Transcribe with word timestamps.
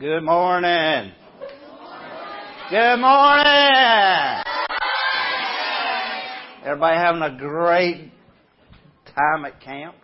Good 0.00 0.22
morning. 0.22 1.12
Good 2.70 2.96
morning. 3.00 4.42
Everybody 6.64 6.96
having 6.96 7.20
a 7.20 7.36
great 7.38 8.10
time 9.14 9.44
at 9.44 9.60
camp? 9.60 9.94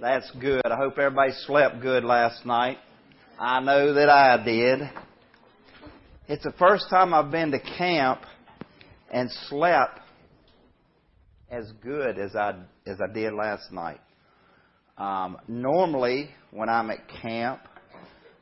That's 0.00 0.30
good. 0.40 0.62
I 0.64 0.76
hope 0.76 0.96
everybody 0.96 1.32
slept 1.46 1.82
good 1.82 2.04
last 2.04 2.46
night. 2.46 2.78
I 3.38 3.60
know 3.60 3.92
that 3.92 4.08
I 4.08 4.42
did. 4.42 4.80
It's 6.26 6.44
the 6.44 6.52
first 6.52 6.86
time 6.88 7.12
I've 7.12 7.30
been 7.30 7.50
to 7.50 7.60
camp 7.60 8.20
and 9.12 9.30
slept 9.50 10.00
as 11.50 11.70
good 11.82 12.18
as 12.18 12.34
I 12.34 12.54
as 12.86 12.96
I 12.98 13.12
did 13.12 13.34
last 13.34 13.70
night. 13.72 14.00
Um, 15.02 15.36
normally, 15.48 16.30
when 16.52 16.68
I'm 16.68 16.88
at 16.92 17.00
camp, 17.20 17.60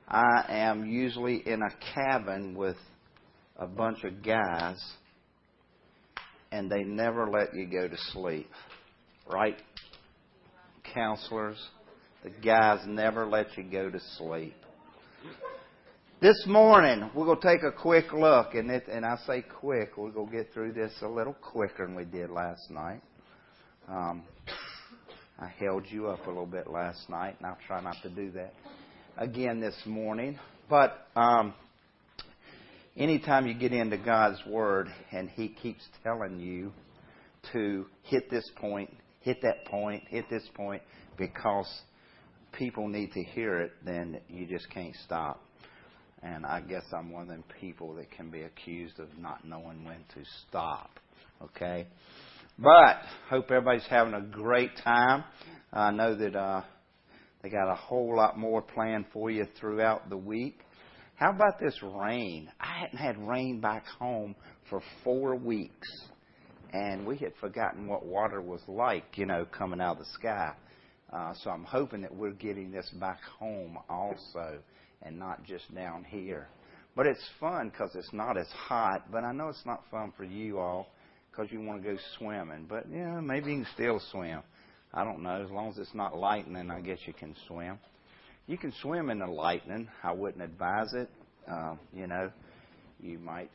I 0.07 0.45
am 0.47 0.85
usually 0.85 1.37
in 1.47 1.63
a 1.63 1.71
cabin 1.95 2.55
with 2.55 2.77
a 3.57 3.67
bunch 3.67 4.05
of 4.05 4.23
guys, 4.23 4.79
and 6.53 6.71
they 6.71 6.83
never 6.83 7.31
let 7.31 7.55
you 7.55 7.67
go 7.67 7.89
to 7.89 7.97
sleep, 8.13 8.51
right? 9.33 9.57
Counselors, 10.93 11.57
the 12.25 12.31
guys 12.45 12.81
never 12.87 13.27
let 13.27 13.57
you 13.57 13.63
go 13.65 13.89
to 13.89 14.01
sleep. 14.19 14.55
This 16.21 16.45
morning, 16.47 17.11
we're 17.15 17.25
going 17.25 17.41
to 17.41 17.49
take 17.55 17.63
a 17.63 17.73
quick 17.73 18.13
look, 18.13 18.55
and, 18.55 18.71
it, 18.71 18.85
and 18.87 19.07
I 19.07 19.17
say 19.27 19.41
quick, 19.41 19.97
we're 19.97 20.11
going 20.11 20.31
to 20.31 20.37
get 20.37 20.53
through 20.53 20.75
this 20.75 20.93
a 21.01 21.09
little 21.09 21.37
quicker 21.41 21.87
than 21.87 21.97
we 21.97 22.05
did 22.05 22.29
last 22.29 22.71
night. 22.71 23.01
Um, 23.89 24.25
I 25.41 25.49
held 25.59 25.85
you 25.89 26.09
up 26.09 26.27
a 26.27 26.29
little 26.29 26.45
bit 26.45 26.71
last 26.71 27.09
night, 27.09 27.37
and 27.39 27.47
I'll 27.47 27.57
try 27.67 27.81
not 27.81 27.97
to 28.03 28.11
do 28.11 28.31
that 28.33 28.53
again 29.17 29.59
this 29.59 29.75
morning. 29.87 30.39
But 30.69 31.07
um, 31.17 31.55
anytime 32.95 33.47
you 33.47 33.55
get 33.55 33.73
into 33.73 33.97
God's 33.97 34.39
Word 34.47 34.89
and 35.11 35.31
He 35.31 35.49
keeps 35.49 35.83
telling 36.05 36.41
you 36.41 36.73
to 37.53 37.87
hit 38.03 38.31
this 38.31 38.51
point, 38.57 38.95
hit 39.21 39.41
that 39.41 39.65
point, 39.65 40.03
hit 40.09 40.29
this 40.29 40.47
point, 40.55 40.83
because 41.17 41.69
people 42.53 42.87
need 42.89 43.13
to 43.13 43.23
hear 43.23 43.61
it, 43.61 43.73
then 43.83 44.21
you 44.29 44.47
just 44.47 44.69
can't 44.69 44.95
stop. 45.07 45.43
And 46.23 46.45
I 46.45 46.61
guess 46.61 46.85
I'm 46.93 47.11
one 47.11 47.23
of 47.23 47.29
them 47.29 47.45
people 47.59 47.95
that 47.95 48.11
can 48.11 48.31
be 48.31 48.43
accused 48.43 49.01
of 49.01 49.09
not 49.19 49.47
knowing 49.47 49.87
when 49.87 50.05
to 50.15 50.31
stop. 50.47 50.91
Okay? 51.43 51.87
But 52.63 52.99
hope 53.31 53.51
everybody's 53.51 53.87
having 53.89 54.13
a 54.13 54.21
great 54.21 54.73
time. 54.85 55.25
I 55.73 55.91
know 55.93 56.15
that 56.15 56.37
uh, 56.37 56.61
they 57.43 57.49
got 57.49 57.73
a 57.73 57.75
whole 57.75 58.15
lot 58.15 58.39
more 58.39 58.61
planned 58.61 59.07
for 59.15 59.31
you 59.31 59.47
throughout 59.59 60.11
the 60.11 60.19
week. 60.19 60.61
How 61.15 61.31
about 61.31 61.59
this 61.59 61.75
rain? 61.83 62.51
I 62.61 62.81
hadn't 62.81 62.99
had 62.99 63.17
rain 63.27 63.63
back 63.63 63.87
home 63.99 64.35
for 64.69 64.83
four 65.03 65.37
weeks, 65.37 65.89
and 66.75 67.07
we 67.07 67.17
had 67.17 67.33
forgotten 67.41 67.87
what 67.87 68.05
water 68.05 68.43
was 68.43 68.61
like, 68.69 69.05
you 69.17 69.25
know, 69.25 69.47
coming 69.47 69.81
out 69.81 69.93
of 69.93 70.01
the 70.01 70.11
sky. 70.13 70.53
Uh, 71.11 71.33
so 71.43 71.49
I'm 71.49 71.65
hoping 71.65 72.03
that 72.03 72.15
we're 72.15 72.33
getting 72.33 72.71
this 72.71 72.91
back 73.01 73.21
home 73.39 73.79
also 73.89 74.59
and 75.01 75.19
not 75.19 75.45
just 75.45 75.75
down 75.75 76.05
here. 76.05 76.49
But 76.95 77.07
it's 77.07 77.27
fun 77.41 77.71
because 77.71 77.93
it's 77.95 78.13
not 78.13 78.37
as 78.37 78.49
hot, 78.49 79.11
but 79.11 79.25
I 79.25 79.33
know 79.33 79.49
it's 79.49 79.65
not 79.65 79.83
fun 79.91 80.13
for 80.15 80.25
you 80.25 80.59
all 80.59 80.89
because 81.41 81.53
you 81.53 81.61
want 81.61 81.83
to 81.83 81.93
go 81.93 81.99
swimming. 82.19 82.67
But, 82.69 82.85
yeah, 82.93 83.21
maybe 83.21 83.53
you 83.53 83.59
can 83.59 83.67
still 83.75 84.01
swim. 84.11 84.41
I 84.93 85.05
don't 85.05 85.23
know. 85.23 85.43
As 85.43 85.51
long 85.51 85.71
as 85.71 85.79
it's 85.79 85.95
not 85.95 86.17
lightning, 86.17 86.71
I 86.71 86.81
guess 86.81 86.99
you 87.07 87.13
can 87.15 87.35
swim. 87.47 87.79
You 88.47 88.59
can 88.59 88.73
swim 88.83 89.11
in 89.11 89.21
the 89.21 89.27
lightning. 89.27 89.89
I 90.03 90.13
wouldn't 90.13 90.43
advise 90.43 90.93
it. 90.93 91.09
Uh, 91.51 91.77
you 91.95 92.07
know, 92.07 92.31
you 93.01 93.19
might 93.19 93.51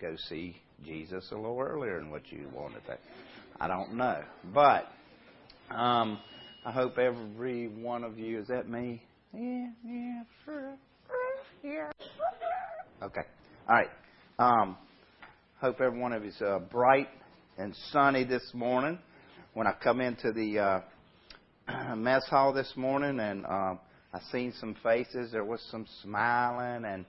go 0.00 0.16
see 0.28 0.56
Jesus 0.84 1.28
a 1.30 1.36
little 1.36 1.60
earlier 1.60 1.98
than 1.98 2.10
what 2.10 2.22
you 2.30 2.48
wanted 2.52 2.84
to. 2.86 2.98
I 3.60 3.68
don't 3.68 3.94
know. 3.94 4.22
But 4.52 4.86
um, 5.70 6.18
I 6.64 6.72
hope 6.72 6.98
every 6.98 7.68
one 7.68 8.02
of 8.02 8.18
you, 8.18 8.40
is 8.40 8.48
that 8.48 8.68
me? 8.68 9.02
Yeah, 9.32 9.68
yeah, 9.86 10.22
sure. 10.44 10.74
Yeah. 11.62 11.90
Okay. 13.02 13.22
All 13.68 13.74
right. 13.74 13.90
Um, 14.38 14.76
hope 15.60 15.80
every 15.80 15.98
one 15.98 16.12
of 16.12 16.22
you 16.22 16.28
is 16.28 16.42
uh, 16.42 16.58
bright 16.58 17.08
and 17.56 17.74
sunny 17.90 18.24
this 18.24 18.50
morning. 18.52 18.98
When 19.54 19.66
I 19.66 19.72
come 19.72 20.02
into 20.02 20.30
the 20.30 20.58
uh, 20.58 21.94
mess 21.96 22.26
hall 22.28 22.52
this 22.52 22.70
morning 22.76 23.18
and 23.20 23.46
uh, 23.46 23.74
I 24.12 24.20
seen 24.30 24.52
some 24.60 24.76
faces, 24.82 25.32
there 25.32 25.44
was 25.44 25.66
some 25.70 25.86
smiling 26.02 26.84
and 26.84 27.06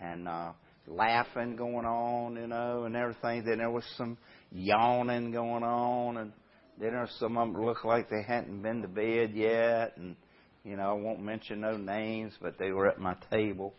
and 0.00 0.26
uh, 0.26 0.52
laughing 0.86 1.56
going 1.56 1.84
on, 1.84 2.36
you 2.36 2.46
know, 2.46 2.84
and 2.84 2.96
everything. 2.96 3.44
Then 3.44 3.58
there 3.58 3.70
was 3.70 3.84
some 3.98 4.16
yawning 4.50 5.30
going 5.30 5.62
on, 5.62 6.16
and 6.16 6.32
then 6.80 6.92
there 6.92 7.08
some 7.18 7.36
of 7.36 7.52
them 7.52 7.66
looked 7.66 7.84
like 7.84 8.08
they 8.08 8.22
hadn't 8.22 8.62
been 8.62 8.80
to 8.80 8.88
bed 8.88 9.32
yet, 9.34 9.98
and 9.98 10.16
you 10.64 10.76
know, 10.76 10.90
I 10.90 10.92
won't 10.94 11.20
mention 11.20 11.60
no 11.60 11.76
names, 11.76 12.32
but 12.40 12.58
they 12.58 12.72
were 12.72 12.88
at 12.88 12.98
my 12.98 13.14
table, 13.30 13.74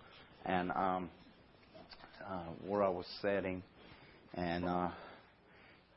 and 0.46 0.70
um, 0.74 1.10
uh, 2.24 2.44
where 2.68 2.84
I 2.84 2.90
was 2.90 3.08
sitting, 3.20 3.64
and 4.36 4.66
uh, 4.66 4.90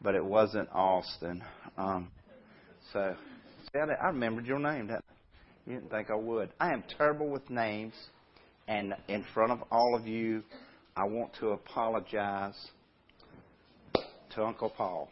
but 0.01 0.15
it 0.15 0.25
wasn't 0.25 0.69
Austin. 0.73 1.43
Um, 1.77 2.11
so, 2.93 3.17
Sally, 3.73 3.95
I 4.01 4.09
remembered 4.09 4.47
your 4.47 4.59
name. 4.59 4.89
That 4.89 5.03
you 5.67 5.75
didn't 5.75 5.91
think 5.91 6.11
I 6.11 6.17
would. 6.17 6.51
I 6.61 6.73
am 6.73 6.85
terrible 6.97 7.29
with 7.29 7.49
names, 7.51 7.95
and 8.69 8.95
in 9.09 9.25
front 9.35 9.53
of 9.53 9.61
all 9.71 9.95
of 9.95 10.07
you, 10.07 10.43
I 10.97 11.05
want 11.05 11.33
to 11.41 11.51
apologize 11.51 12.55
to 14.35 14.45
Uncle 14.45 14.71
Paul 14.71 15.09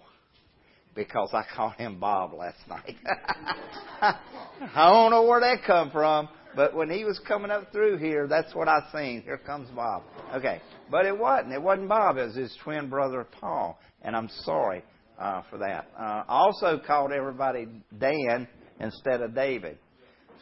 because 0.94 1.30
I 1.32 1.42
called 1.54 1.74
him 1.74 1.98
Bob 1.98 2.34
last 2.34 2.58
night. 2.68 2.96
I 4.00 4.90
don't 4.90 5.10
know 5.10 5.22
where 5.22 5.40
that 5.40 5.64
come 5.66 5.90
from, 5.90 6.28
but 6.54 6.74
when 6.74 6.90
he 6.90 7.04
was 7.04 7.18
coming 7.26 7.50
up 7.50 7.72
through 7.72 7.98
here, 7.98 8.26
that's 8.26 8.54
what 8.54 8.68
I 8.68 8.80
seen. 8.92 9.22
Here 9.22 9.38
comes 9.38 9.68
Bob. 9.70 10.02
Okay, 10.34 10.60
but 10.90 11.06
it 11.06 11.16
wasn't. 11.16 11.52
It 11.52 11.62
wasn't 11.62 11.88
Bob. 11.88 12.16
It 12.16 12.26
was 12.26 12.36
his 12.36 12.56
twin 12.62 12.88
brother 12.88 13.26
Paul, 13.40 13.78
and 14.02 14.14
I'm 14.14 14.28
sorry 14.44 14.82
uh, 15.18 15.42
for 15.50 15.58
that. 15.58 15.88
Uh, 15.98 16.24
I 16.28 16.38
also 16.38 16.80
called 16.84 17.12
everybody 17.12 17.66
Dan 17.98 18.46
instead 18.80 19.22
of 19.22 19.34
David. 19.34 19.78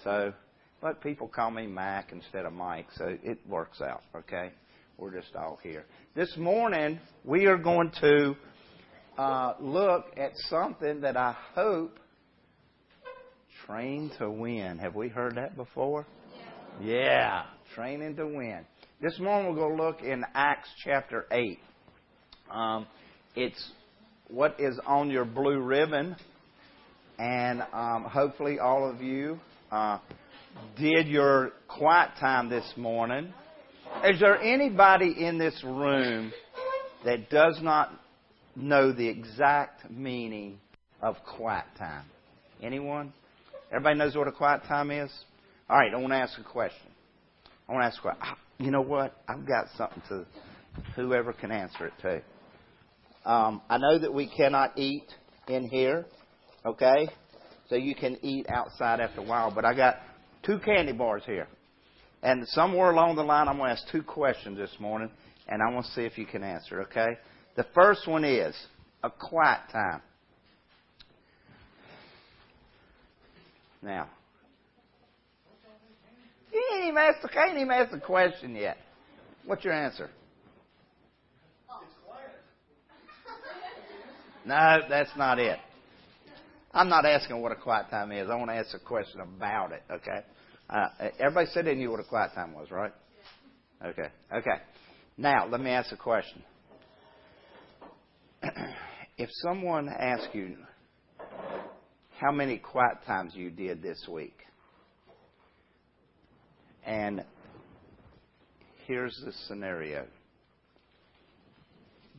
So, 0.05 0.33
but 0.81 1.03
people 1.03 1.29
call 1.29 1.51
me 1.51 1.67
Mac 1.67 2.13
instead 2.13 2.45
of 2.45 2.53
Mike, 2.53 2.87
so 2.95 3.17
it 3.23 3.39
works 3.49 3.81
out. 3.81 4.03
Okay, 4.17 4.51
we're 4.99 5.15
just 5.15 5.35
all 5.37 5.59
here. 5.63 5.85
This 6.15 6.37
morning 6.37 6.99
we 7.25 7.47
are 7.47 7.59
going 7.59 7.93
to 8.01 8.35
uh, 9.19 9.55
look 9.61 10.07
at 10.17 10.33
something 10.49 11.03
that 11.03 11.17
I 11.17 11.37
hope 11.55 11.99
train 13.67 14.11
to 14.19 14.31
win. 14.31 14.79
Have 14.79 14.95
we 14.95 15.09
heard 15.09 15.37
that 15.37 15.57
before? 15.57 16.07
Yeah. 16.81 16.87
yeah, 16.87 17.43
training 17.75 18.17
to 18.17 18.27
win. 18.27 18.65
This 19.01 19.19
morning 19.19 19.55
going 19.55 19.77
to 19.77 19.83
look 19.83 20.03
in 20.03 20.25
Acts 20.35 20.69
chapter 20.85 21.27
8. 21.31 21.59
Um, 22.51 22.87
it's 23.35 23.71
what 24.29 24.61
is 24.61 24.79
on 24.87 25.11
your 25.11 25.25
blue 25.25 25.61
ribbon, 25.61 26.17
and 27.19 27.63
um, 27.73 28.05
hopefully 28.05 28.59
all 28.59 28.89
of 28.89 29.01
you 29.01 29.39
uh, 29.71 29.99
did 30.79 31.09
your 31.09 31.53
quiet 31.69 32.11
time 32.19 32.49
this 32.49 32.71
morning. 32.77 33.33
Is 34.05 34.21
there 34.21 34.41
anybody 34.41 35.15
in 35.19 35.39
this 35.39 35.63
room 35.65 36.33
that 37.05 37.31
does 37.31 37.59
not 37.63 37.93
know 38.55 38.93
the 38.93 39.09
exact 39.09 39.91
meaning 39.91 40.59
of 41.03 41.17
quiet 41.37 41.67
time? 41.79 42.05
Anyone? 42.63 43.13
Everybody 43.71 43.99
knows 43.99 44.17
what 44.17 44.27
a 44.27 44.33
quiet 44.33 44.63
time 44.67 44.91
is? 44.91 45.11
All 45.69 45.79
right, 45.79 45.95
I 45.95 45.97
want 45.97 46.13
to 46.13 46.17
ask 46.17 46.37
a 46.41 46.43
question. 46.43 46.89
I 47.69 47.73
want 47.73 47.83
to 47.83 47.87
ask 47.87 47.99
a 47.99 48.03
question. 48.03 48.37
You 48.59 48.73
know 48.73 48.81
what? 48.81 49.15
I've 49.29 49.47
got 49.47 49.67
something 49.77 50.03
to 50.09 50.27
whoever 50.97 51.33
can 51.33 51.53
answer 51.53 51.87
it 51.87 51.93
to. 52.03 53.31
Um, 53.31 53.63
I 53.71 53.79
know 53.79 53.99
that 53.99 54.13
we 54.13 54.29
cannot 54.29 54.77
eat 54.77 55.07
in 55.47 55.69
here, 55.69 56.07
okay? 56.67 57.09
So 57.69 57.77
you 57.77 57.95
can 57.95 58.19
eat 58.23 58.47
outside 58.49 58.99
after 58.99 59.21
a 59.21 59.25
while, 59.25 59.53
but 59.55 59.65
I 59.65 59.75
got 59.75 59.99
two 60.43 60.59
candy 60.59 60.93
bars 60.93 61.23
here. 61.25 61.47
And 62.25 62.47
somewhere 62.49 62.91
along 62.91 63.15
the 63.15 63.23
line, 63.23 63.47
I'm 63.47 63.57
going 63.57 63.75
to 63.75 63.81
ask 63.81 63.91
two 63.93 64.03
questions 64.03 64.59
this 64.59 64.75
morning, 64.81 65.11
and 65.47 65.63
I 65.63 65.73
want 65.73 65.87
to 65.87 65.93
see 65.93 66.03
if 66.03 66.19
you 66.19 66.27
can 66.27 66.43
answer, 66.43 66.83
okay? 66.83 67.19
The 67.57 67.67
first 67.73 68.09
one 68.09 68.25
is 68.25 68.55
a 69.05 69.11
quiet 69.11 69.61
time. 69.71 70.03
Now, 73.83 74.09
he 76.51 76.61
ain't 76.77 76.87
even 76.87 76.99
asked, 76.99 77.33
can't 77.33 77.57
even 77.57 77.71
ask 77.71 77.91
the 77.91 77.99
question 77.99 78.55
yet. 78.55 78.77
What's 79.47 79.65
your 79.65 79.73
answer? 79.73 80.11
No, 84.45 84.79
that's 84.89 85.11
not 85.17 85.39
it. 85.39 85.59
I'm 86.73 86.89
not 86.89 87.05
asking 87.05 87.41
what 87.41 87.53
a 87.53 87.57
quiet 87.57 87.91
time 87.91 88.13
is. 88.13 88.29
I 88.31 88.37
want 88.37 88.51
to 88.51 88.55
ask 88.55 88.75
a 88.75 88.79
question 88.79 89.21
about 89.21 89.73
it, 89.73 89.83
okay? 89.91 90.21
Uh, 90.69 90.89
everybody 91.19 91.49
said 91.53 91.67
they 91.67 91.75
knew 91.75 91.91
what 91.91 92.01
a 92.01 92.05
quiet 92.05 92.33
time 92.35 92.53
was, 92.53 92.71
right? 92.71 92.93
Okay. 93.85 94.09
Okay. 94.33 94.57
Now, 95.17 95.47
let 95.49 95.61
me 95.61 95.71
ask 95.71 95.93
a 95.93 95.97
question. 95.97 96.43
if 99.19 99.29
someone 99.43 99.89
asks 99.89 100.29
you 100.33 100.57
how 102.21 102.31
many 102.31 102.59
quiet 102.59 102.99
times 103.07 103.33
you 103.35 103.49
did 103.49 103.81
this 103.81 104.07
week, 104.07 104.37
and 106.85 107.25
here's 108.87 109.19
the 109.25 109.33
scenario 109.49 110.05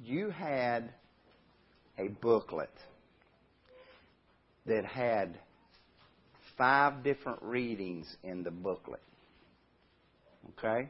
you 0.03 0.31
had 0.31 0.91
a 1.99 2.07
booklet 2.07 2.71
that 4.65 4.83
had 4.85 5.37
five 6.57 7.03
different 7.03 7.39
readings 7.43 8.07
in 8.23 8.41
the 8.41 8.49
booklet. 8.49 9.01
Okay? 10.57 10.89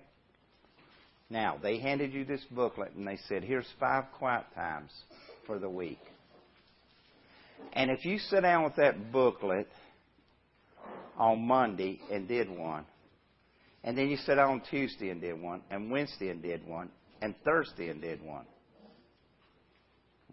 Now, 1.30 1.58
they 1.62 1.80
handed 1.80 2.14
you 2.14 2.24
this 2.24 2.46
booklet 2.52 2.94
and 2.96 3.06
they 3.06 3.18
said, 3.28 3.44
here's 3.44 3.68
five 3.78 4.06
quiet 4.18 4.46
times 4.56 4.92
for 5.46 5.60
the 5.60 5.70
week. 5.70 6.00
And 7.74 7.90
if 7.90 8.06
you 8.06 8.18
sit 8.20 8.42
down 8.42 8.64
with 8.64 8.76
that 8.76 9.12
booklet 9.12 9.68
on 11.18 11.42
Monday 11.46 12.00
and 12.12 12.28
did 12.28 12.50
one, 12.50 12.86
and 13.84 13.98
then 13.98 14.10
you 14.10 14.18
sit 14.18 14.36
down 14.36 14.52
on 14.52 14.62
Tuesday 14.70 15.10
and 15.10 15.22
did 15.22 15.42
one, 15.42 15.62
and 15.72 15.90
Wednesday 15.90 16.30
and 16.30 16.42
did 16.42 16.68
one, 16.68 16.90
and 17.22 17.34
Thursday 17.44 17.90
and 17.90 18.02
did 18.02 18.24
one. 18.24 18.46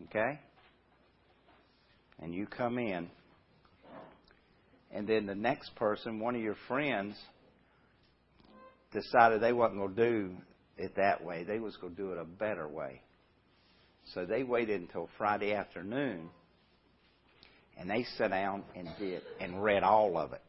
Okay? 0.09 0.39
And 2.21 2.35
you 2.35 2.47
come 2.47 2.79
in, 2.79 3.09
and 4.93 5.07
then 5.07 5.27
the 5.27 5.35
next 5.35 5.75
person, 5.77 6.19
one 6.19 6.35
of 6.35 6.43
your 6.43 6.57
friends, 6.67 7.17
decided 8.93 9.41
they 9.41 9.53
wasn't 9.53 9.79
going 9.79 9.95
to 9.95 10.11
do 10.11 10.31
it 10.77 10.97
that 10.97 11.23
way. 11.25 11.45
They 11.45 11.59
was 11.59 11.77
going 11.77 11.95
to 11.95 12.03
do 12.03 12.13
it 12.13 12.19
a 12.19 12.25
better 12.25 12.67
way. 12.69 13.03
So 14.15 14.25
they 14.25 14.43
waited 14.43 14.81
until 14.81 15.09
Friday 15.19 15.53
afternoon, 15.53 16.31
and 17.79 17.89
they 17.89 18.05
sat 18.17 18.31
down 18.31 18.65
and 18.75 18.89
did 18.99 19.23
and 19.41 19.63
read 19.63 19.83
all 19.83 20.19
of 20.19 20.33
it. 20.33 20.43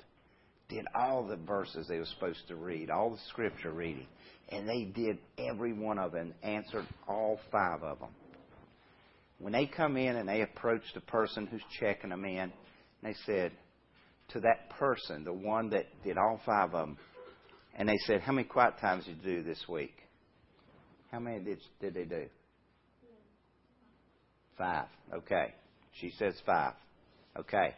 Did 0.67 0.85
all 0.95 1.25
the 1.25 1.35
verses 1.35 1.87
they 1.87 1.97
were 1.97 2.05
supposed 2.05 2.47
to 2.47 2.55
read, 2.55 2.89
all 2.89 3.11
the 3.11 3.19
scripture 3.29 3.71
reading, 3.71 4.07
and 4.49 4.67
they 4.67 4.83
did 4.83 5.17
every 5.37 5.73
one 5.73 5.97
of 5.97 6.11
them, 6.11 6.33
answered 6.43 6.87
all 7.07 7.39
five 7.51 7.81
of 7.83 7.99
them. 7.99 8.09
When 9.39 9.53
they 9.53 9.65
come 9.65 9.97
in 9.97 10.15
and 10.15 10.27
they 10.27 10.41
approach 10.41 10.83
the 10.93 11.01
person 11.01 11.47
who's 11.47 11.63
checking 11.79 12.09
them 12.09 12.25
in, 12.25 12.51
they 13.01 13.15
said 13.25 13.51
to 14.29 14.41
that 14.41 14.69
person, 14.71 15.23
the 15.23 15.33
one 15.33 15.69
that 15.69 15.85
did 16.03 16.17
all 16.17 16.39
five 16.45 16.73
of 16.75 16.87
them, 16.87 16.97
and 17.75 17.87
they 17.87 17.97
said, 18.05 18.21
"How 18.21 18.33
many 18.33 18.47
quiet 18.47 18.77
times 18.79 19.05
did 19.05 19.17
you 19.17 19.37
do 19.37 19.43
this 19.43 19.67
week?" 19.67 19.95
How 21.11 21.19
many 21.19 21.39
did 21.39 21.59
did 21.79 21.93
they 21.93 22.05
do? 22.05 22.27
Five. 24.57 24.87
Okay. 25.13 25.55
She 25.93 26.11
says 26.11 26.39
five. 26.45 26.73
Okay. 27.39 27.73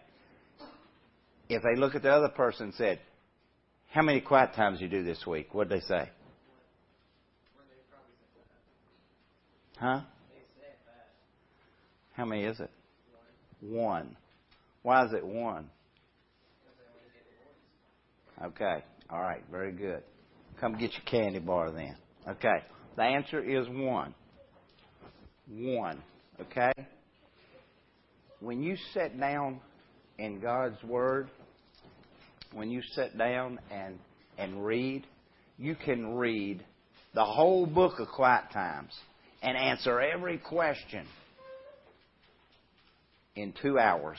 If 1.49 1.61
they 1.63 1.79
look 1.79 1.95
at 1.95 2.01
the 2.01 2.11
other 2.11 2.29
person 2.29 2.67
and 2.67 2.73
said, 2.73 2.99
How 3.91 4.01
many 4.01 4.21
quiet 4.21 4.53
times 4.55 4.81
you 4.81 4.87
do 4.87 5.03
this 5.03 5.25
week? 5.27 5.53
What'd 5.53 5.71
they 5.71 5.85
say? 5.85 6.09
Huh? 9.77 10.01
How 12.13 12.25
many 12.25 12.43
is 12.43 12.59
it? 12.59 12.69
One. 13.61 14.15
Why 14.83 15.05
is 15.05 15.13
it 15.13 15.25
one? 15.25 15.69
Okay. 18.43 18.83
All 19.09 19.21
right. 19.21 19.43
Very 19.51 19.71
good. 19.71 20.03
Come 20.59 20.73
get 20.73 20.91
your 20.93 21.03
candy 21.05 21.39
bar 21.39 21.71
then. 21.71 21.95
Okay. 22.27 22.63
The 22.95 23.03
answer 23.03 23.39
is 23.41 23.67
one. 23.69 24.15
One. 25.47 26.01
Okay? 26.39 26.71
When 28.41 28.63
you 28.63 28.75
sit 28.95 29.19
down 29.19 29.59
in 30.17 30.39
God's 30.39 30.83
Word, 30.83 31.29
when 32.53 32.71
you 32.71 32.81
sit 32.93 33.15
down 33.15 33.59
and, 33.69 33.99
and 34.35 34.65
read, 34.65 35.05
you 35.59 35.75
can 35.75 36.15
read 36.15 36.65
the 37.13 37.23
whole 37.23 37.67
book 37.67 37.99
of 37.99 38.07
Quiet 38.07 38.45
Times 38.51 38.93
and 39.43 39.55
answer 39.55 40.01
every 40.01 40.39
question 40.39 41.05
in 43.35 43.53
two 43.61 43.77
hours. 43.77 44.17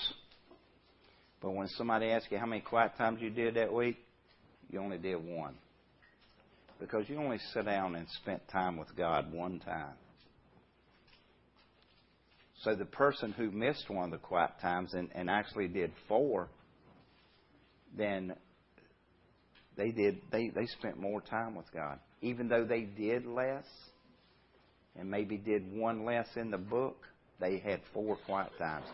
But 1.41 1.51
when 1.51 1.67
somebody 1.67 2.07
asks 2.07 2.29
you 2.31 2.39
how 2.39 2.47
many 2.47 2.61
quiet 2.61 2.93
times 2.97 3.21
you 3.21 3.31
did 3.31 3.57
that 3.57 3.73
week, 3.73 3.97
you 4.71 4.79
only 4.79 4.99
did 4.99 5.17
one. 5.17 5.55
Because 6.79 7.09
you 7.09 7.17
only 7.17 7.39
sat 7.53 7.65
down 7.65 7.97
and 7.97 8.07
spent 8.23 8.47
time 8.49 8.77
with 8.77 8.95
God 8.97 9.33
one 9.33 9.59
time. 9.59 9.95
So 12.63 12.77
the 12.77 12.85
person 12.85 13.33
who 13.33 13.51
missed 13.51 13.91
one 13.91 14.05
of 14.05 14.11
the 14.13 14.19
quiet 14.19 14.53
times 14.61 14.95
and, 14.95 15.09
and 15.15 15.29
actually 15.29 15.67
did 15.67 15.93
four, 16.07 16.49
then 17.97 18.35
they 19.77 19.91
did 19.91 20.21
they, 20.31 20.49
they 20.49 20.67
spent 20.67 20.99
more 20.99 21.21
time 21.21 21.57
with 21.57 21.67
God. 21.73 21.99
Even 22.21 22.49
though 22.49 22.65
they 22.65 22.83
did 22.83 23.27
less 23.27 23.65
and 24.97 25.11
maybe 25.11 25.37
did 25.37 25.73
one 25.73 26.05
less 26.05 26.29
in 26.37 26.53
the 26.53 26.59
book, 26.59 26.99
they 27.41 27.59
had 27.59 27.81
four 27.93 28.17
quiet 28.27 28.53
times. 28.59 28.87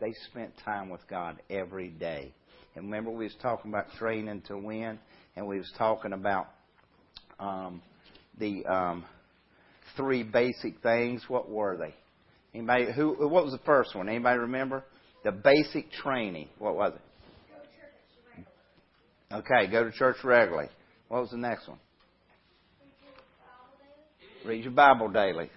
They 0.00 0.14
spent 0.30 0.52
time 0.64 0.88
with 0.88 1.06
God 1.08 1.40
every 1.50 1.88
day. 1.88 2.32
And 2.74 2.86
remember 2.86 3.10
we 3.10 3.24
was 3.24 3.36
talking 3.42 3.70
about 3.70 3.86
training 3.98 4.42
to 4.48 4.56
win 4.56 4.98
and 5.36 5.46
we 5.46 5.58
was 5.58 5.70
talking 5.76 6.14
about 6.14 6.48
um, 7.38 7.82
the 8.38 8.64
um, 8.64 9.04
three 9.96 10.22
basic 10.22 10.80
things. 10.82 11.24
What 11.28 11.50
were 11.50 11.76
they? 11.76 11.94
Anybody 12.54 12.92
who 12.92 13.28
what 13.28 13.44
was 13.44 13.52
the 13.52 13.64
first 13.66 13.94
one? 13.94 14.08
Anybody 14.08 14.38
remember? 14.38 14.84
The 15.24 15.32
basic 15.32 15.90
training. 15.90 16.48
What 16.58 16.76
was 16.76 16.92
it? 16.94 17.00
Okay, 19.32 19.70
go 19.70 19.84
to 19.84 19.90
church 19.90 20.16
regularly. 20.22 20.68
What 21.08 21.22
was 21.22 21.30
the 21.30 21.36
next 21.38 21.66
one? 21.66 21.78
Read 24.44 24.62
your 24.62 24.72
Bible 24.72 25.08
daily. 25.08 25.50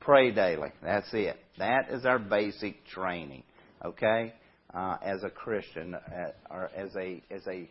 Pray 0.00 0.30
daily. 0.30 0.70
That's 0.82 1.08
it. 1.12 1.36
That 1.58 1.90
is 1.90 2.06
our 2.06 2.18
basic 2.18 2.86
training. 2.86 3.42
Okay, 3.84 4.32
uh, 4.72 4.96
as 5.02 5.22
a 5.24 5.30
Christian 5.30 5.94
uh, 5.94 6.30
or 6.50 6.70
as 6.74 6.94
a 6.96 7.22
as 7.30 7.46
a 7.46 7.68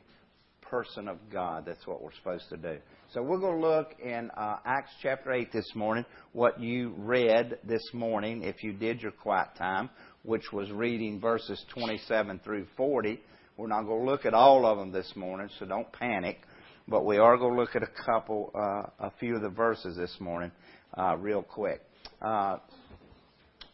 person 0.69 1.07
of 1.07 1.17
God. 1.31 1.65
That's 1.65 1.85
what 1.87 2.01
we're 2.01 2.13
supposed 2.13 2.49
to 2.49 2.57
do. 2.57 2.77
So 3.13 3.21
we're 3.21 3.39
going 3.39 3.61
to 3.61 3.68
look 3.68 3.95
in 4.03 4.30
uh, 4.35 4.57
Acts 4.65 4.92
chapter 5.01 5.31
8 5.31 5.51
this 5.51 5.69
morning, 5.75 6.06
what 6.33 6.59
you 6.59 6.94
read 6.97 7.59
this 7.63 7.83
morning, 7.94 8.44
if 8.44 8.63
you 8.63 8.73
did 8.73 9.01
your 9.01 9.11
quiet 9.11 9.49
time, 9.57 9.89
which 10.23 10.51
was 10.51 10.69
reading 10.71 11.19
verses 11.19 11.63
27 11.73 12.42
through 12.44 12.68
40. 12.75 13.19
We're 13.56 13.68
not 13.68 13.83
going 13.83 14.06
to 14.06 14.11
look 14.11 14.25
at 14.25 14.33
all 14.33 14.65
of 14.65 14.77
them 14.77 14.92
this 14.92 15.11
morning, 15.15 15.49
so 15.57 15.65
don't 15.65 15.92
panic. 15.94 16.39
But 16.87 17.06
we 17.06 17.18
are 17.18 17.37
going 17.37 17.56
to 17.56 17.59
look 17.59 17.75
at 17.75 17.83
a 17.83 18.03
couple, 18.06 18.51
uh, 18.53 19.07
a 19.07 19.11
few 19.19 19.35
of 19.35 19.42
the 19.42 19.49
verses 19.49 19.97
this 19.97 20.15
morning, 20.19 20.51
uh, 20.97 21.18
real 21.18 21.44
quick. 21.44 21.81
Uh, 22.21 22.57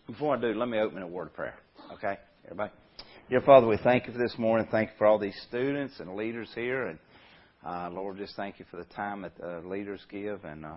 before 0.07 0.37
I 0.37 0.41
do, 0.41 0.53
let 0.53 0.67
me 0.67 0.79
open 0.79 1.01
a 1.01 1.07
word 1.07 1.27
of 1.27 1.33
prayer. 1.33 1.57
Okay, 1.93 2.17
everybody. 2.45 2.82
Dear 3.29 3.39
Father, 3.39 3.65
we 3.65 3.77
thank 3.77 4.05
you 4.05 4.11
for 4.11 4.19
this 4.19 4.37
morning. 4.37 4.67
Thank 4.69 4.89
you 4.89 4.95
for 4.97 5.07
all 5.07 5.17
these 5.17 5.39
students 5.47 6.01
and 6.01 6.17
leaders 6.17 6.49
here. 6.53 6.87
And 6.87 6.99
uh, 7.65 7.89
Lord, 7.89 8.17
just 8.17 8.35
thank 8.35 8.59
you 8.59 8.65
for 8.69 8.75
the 8.75 8.83
time 8.93 9.21
that 9.21 9.37
the 9.37 9.61
leaders 9.65 10.01
give. 10.11 10.43
And 10.43 10.65
uh, 10.65 10.75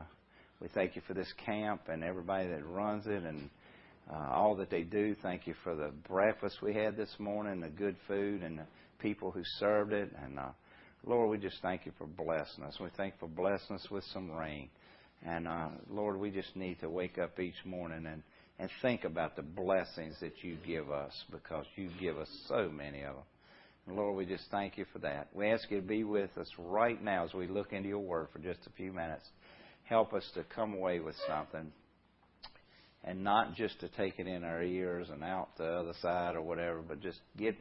we 0.60 0.68
thank 0.68 0.94
you 0.94 1.02
for 1.08 1.12
this 1.12 1.30
camp 1.44 1.82
and 1.88 2.04
everybody 2.04 2.46
that 2.48 2.64
runs 2.64 3.08
it 3.08 3.24
and 3.24 3.50
uh, 4.08 4.30
all 4.30 4.54
that 4.56 4.70
they 4.70 4.82
do. 4.82 5.16
Thank 5.22 5.48
you 5.48 5.54
for 5.64 5.74
the 5.74 5.90
breakfast 6.08 6.62
we 6.62 6.72
had 6.72 6.96
this 6.96 7.12
morning, 7.18 7.60
the 7.60 7.68
good 7.68 7.96
food, 8.06 8.44
and 8.44 8.60
the 8.60 8.66
people 9.00 9.32
who 9.32 9.42
served 9.58 9.92
it. 9.92 10.12
And 10.24 10.38
uh, 10.38 10.50
Lord, 11.04 11.28
we 11.28 11.38
just 11.38 11.60
thank 11.62 11.84
you 11.84 11.92
for 11.98 12.06
blessing 12.06 12.62
us. 12.62 12.78
We 12.80 12.90
thank 12.96 13.14
you 13.14 13.28
for 13.28 13.28
blessing 13.28 13.74
us 13.74 13.88
with 13.90 14.04
some 14.12 14.30
rain. 14.30 14.68
And 15.26 15.48
uh, 15.48 15.68
Lord, 15.90 16.16
we 16.16 16.30
just 16.30 16.54
need 16.54 16.78
to 16.80 16.88
wake 16.88 17.18
up 17.18 17.40
each 17.40 17.64
morning 17.64 18.06
and 18.06 18.22
and 18.58 18.70
think 18.82 19.04
about 19.04 19.36
the 19.36 19.42
blessings 19.42 20.16
that 20.20 20.42
you 20.42 20.56
give 20.66 20.90
us 20.90 21.12
because 21.30 21.66
you 21.76 21.90
give 22.00 22.16
us 22.16 22.28
so 22.48 22.70
many 22.72 23.02
of 23.02 23.14
them. 23.14 23.24
And 23.86 23.96
Lord, 23.96 24.16
we 24.16 24.26
just 24.26 24.44
thank 24.50 24.78
you 24.78 24.86
for 24.92 24.98
that. 25.00 25.28
We 25.32 25.48
ask 25.48 25.70
you 25.70 25.80
to 25.80 25.86
be 25.86 26.04
with 26.04 26.36
us 26.38 26.50
right 26.58 27.02
now 27.02 27.24
as 27.24 27.34
we 27.34 27.46
look 27.46 27.72
into 27.72 27.88
your 27.88 28.00
word 28.00 28.28
for 28.32 28.38
just 28.38 28.60
a 28.66 28.70
few 28.70 28.92
minutes. 28.92 29.24
Help 29.84 30.12
us 30.12 30.28
to 30.34 30.42
come 30.54 30.74
away 30.74 30.98
with 31.00 31.14
something 31.28 31.70
and 33.04 33.22
not 33.22 33.54
just 33.54 33.78
to 33.80 33.88
take 33.88 34.18
it 34.18 34.26
in 34.26 34.42
our 34.42 34.62
ears 34.62 35.08
and 35.12 35.22
out 35.22 35.56
the 35.58 35.64
other 35.64 35.94
side 36.02 36.34
or 36.34 36.42
whatever, 36.42 36.82
but 36.82 37.00
just 37.00 37.20
get 37.38 37.54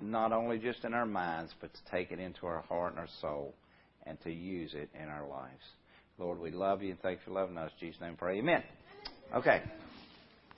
not 0.00 0.32
only 0.32 0.58
just 0.58 0.84
in 0.84 0.92
our 0.92 1.06
minds, 1.06 1.52
but 1.60 1.72
to 1.72 1.80
take 1.90 2.10
it 2.10 2.18
into 2.18 2.46
our 2.46 2.62
heart 2.62 2.92
and 2.92 3.00
our 3.00 3.08
soul 3.20 3.54
and 4.04 4.20
to 4.22 4.30
use 4.30 4.74
it 4.74 4.90
in 5.00 5.08
our 5.08 5.26
lives. 5.26 5.64
Lord, 6.18 6.38
we 6.38 6.50
love 6.50 6.82
you 6.82 6.90
and 6.90 7.00
thank 7.00 7.20
you 7.20 7.24
for 7.24 7.30
loving 7.40 7.56
us. 7.56 7.70
In 7.80 7.88
Jesus' 7.88 8.00
name, 8.00 8.16
pray. 8.16 8.38
Amen. 8.38 8.62
Okay. 9.34 9.62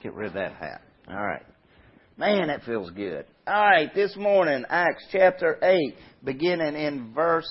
Get 0.04 0.12
rid 0.12 0.26
of 0.28 0.34
that 0.34 0.52
hat. 0.52 0.82
All 1.08 1.16
right. 1.16 1.42
Man, 2.18 2.48
that 2.48 2.62
feels 2.64 2.90
good. 2.90 3.24
All 3.46 3.54
right, 3.54 3.88
this 3.94 4.14
morning, 4.16 4.66
Acts 4.68 5.02
chapter 5.10 5.58
8, 5.62 5.94
beginning 6.22 6.74
in 6.74 7.14
verse, 7.14 7.48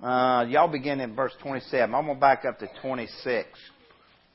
uh, 0.00 0.44
y'all 0.48 0.70
begin 0.70 1.00
in 1.00 1.16
verse 1.16 1.32
27. 1.42 1.92
I'm 1.92 2.04
going 2.04 2.18
to 2.18 2.20
back 2.20 2.44
up 2.44 2.60
to 2.60 2.68
26, 2.80 3.48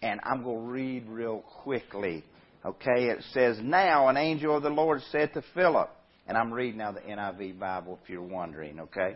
and 0.02 0.20
I'm 0.24 0.44
going 0.44 0.60
to 0.60 0.70
read 0.70 1.08
real 1.08 1.42
quickly. 1.64 2.26
Okay, 2.66 3.06
it 3.08 3.24
says, 3.32 3.60
Now 3.64 4.10
an 4.10 4.18
angel 4.18 4.58
of 4.58 4.64
the 4.64 4.70
Lord 4.70 5.00
said 5.14 5.34
to 5.36 5.44
Philip, 5.54 5.90
and 6.28 6.38
I'm 6.38 6.52
reading 6.52 6.80
now 6.80 6.92
the 6.92 7.00
NIV 7.00 7.58
Bible 7.58 7.98
if 8.04 8.10
you're 8.10 8.22
wondering, 8.22 8.82
okay? 8.82 9.16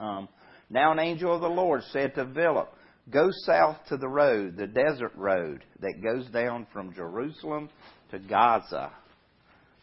Um, 0.00 0.28
now 0.68 0.90
an 0.90 0.98
angel 0.98 1.32
of 1.32 1.40
the 1.40 1.46
Lord 1.46 1.82
said 1.92 2.16
to 2.16 2.28
Philip, 2.34 2.68
Go 3.10 3.28
south 3.44 3.76
to 3.88 3.96
the 3.96 4.08
road, 4.08 4.56
the 4.56 4.66
desert 4.66 5.12
road 5.14 5.64
that 5.80 6.02
goes 6.02 6.28
down 6.30 6.66
from 6.72 6.92
Jerusalem 6.92 7.70
to 8.10 8.18
Gaza. 8.18 8.90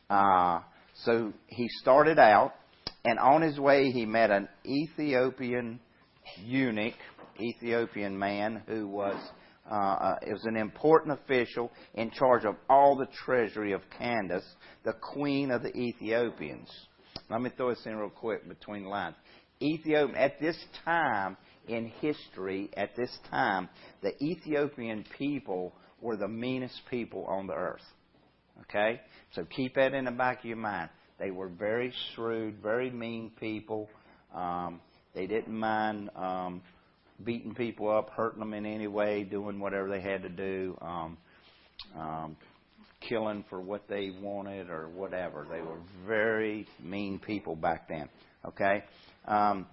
Uh, 0.09 0.59
so 1.05 1.31
he 1.47 1.67
started 1.81 2.19
out, 2.19 2.53
and 3.05 3.17
on 3.19 3.41
his 3.41 3.57
way 3.57 3.91
he 3.91 4.05
met 4.05 4.29
an 4.29 4.49
Ethiopian 4.65 5.79
eunuch, 6.43 6.95
Ethiopian 7.39 8.17
man 8.17 8.61
who 8.67 8.87
was 8.87 9.17
uh, 9.71 9.75
uh, 9.75 10.15
it 10.21 10.33
was 10.33 10.43
an 10.43 10.57
important 10.57 11.17
official 11.17 11.71
in 11.93 12.11
charge 12.11 12.43
of 12.43 12.55
all 12.69 12.97
the 12.97 13.07
treasury 13.25 13.71
of 13.71 13.81
Candace, 13.97 14.45
the 14.83 14.93
queen 14.93 15.51
of 15.51 15.63
the 15.63 15.75
Ethiopians. 15.75 16.69
Let 17.29 17.41
me 17.41 17.49
throw 17.55 17.69
this 17.69 17.85
in 17.85 17.95
real 17.95 18.09
quick 18.09 18.47
between 18.47 18.83
lines. 18.83 19.15
Ethiopia 19.61 20.17
at 20.17 20.41
this 20.41 20.57
time 20.83 21.37
in 21.67 21.88
history, 22.01 22.70
at 22.75 22.96
this 22.96 23.15
time, 23.29 23.70
the 24.01 24.12
Ethiopian 24.24 25.05
people 25.17 25.74
were 26.01 26.17
the 26.17 26.27
meanest 26.27 26.82
people 26.89 27.25
on 27.25 27.48
the 27.48 27.53
earth. 27.53 27.82
Okay? 28.62 29.01
So 29.34 29.46
keep 29.46 29.75
that 29.75 29.93
in 29.93 30.05
the 30.05 30.12
back 30.12 30.39
of 30.39 30.46
your 30.46 30.58
mind. 30.58 30.89
They 31.20 31.32
were 31.32 31.48
very 31.48 31.93
shrewd, 32.13 32.58
very 32.62 32.91
mean 32.91 33.32
people. 33.39 33.89
Um, 34.34 34.82
they 35.15 35.27
didn't 35.27 35.58
mind 35.58 36.10
um, 36.15 36.62
beating 37.24 37.53
people 37.53 37.89
up, 37.89 38.10
hurting 38.10 38.39
them 38.39 38.53
in 38.53 38.65
any 38.65 38.88
way, 38.88 39.24
doing 39.24 39.60
whatever 39.60 39.89
they 39.89 40.01
had 40.01 40.24
to 40.24 40.29
do, 40.29 40.77
um, 40.82 41.17
um, 41.98 42.36
killing 43.08 43.46
for 43.50 43.62
what 43.62 43.88
they 43.88 44.12
wanted 44.22 44.70
or 44.70 44.89
whatever. 44.89 45.48
They 45.50 45.62
were 45.62 45.79
very 46.08 46.67
mean 46.82 47.20
people 47.20 47.55
back 47.55 47.88
then. 47.88 48.10
Okay? 48.46 48.84
Um, 49.27 49.67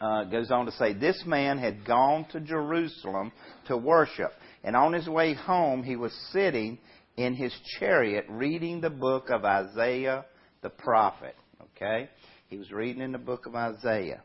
uh, 0.00 0.24
goes 0.24 0.50
on 0.50 0.66
to 0.66 0.72
say, 0.72 0.92
This 0.92 1.22
man 1.26 1.58
had 1.58 1.84
gone 1.84 2.26
to 2.32 2.40
Jerusalem 2.40 3.32
to 3.66 3.76
worship, 3.76 4.32
and 4.62 4.76
on 4.76 4.92
his 4.92 5.08
way 5.08 5.34
home 5.34 5.82
he 5.82 5.96
was 5.96 6.12
sitting 6.32 6.78
in 7.16 7.34
his 7.34 7.54
chariot 7.78 8.26
reading 8.28 8.80
the 8.80 8.90
book 8.90 9.30
of 9.30 9.44
Isaiah 9.44 10.24
the 10.62 10.70
prophet. 10.70 11.36
Okay? 11.76 12.08
He 12.48 12.56
was 12.56 12.72
reading 12.72 13.02
in 13.02 13.12
the 13.12 13.18
book 13.18 13.46
of 13.46 13.54
Isaiah. 13.54 14.22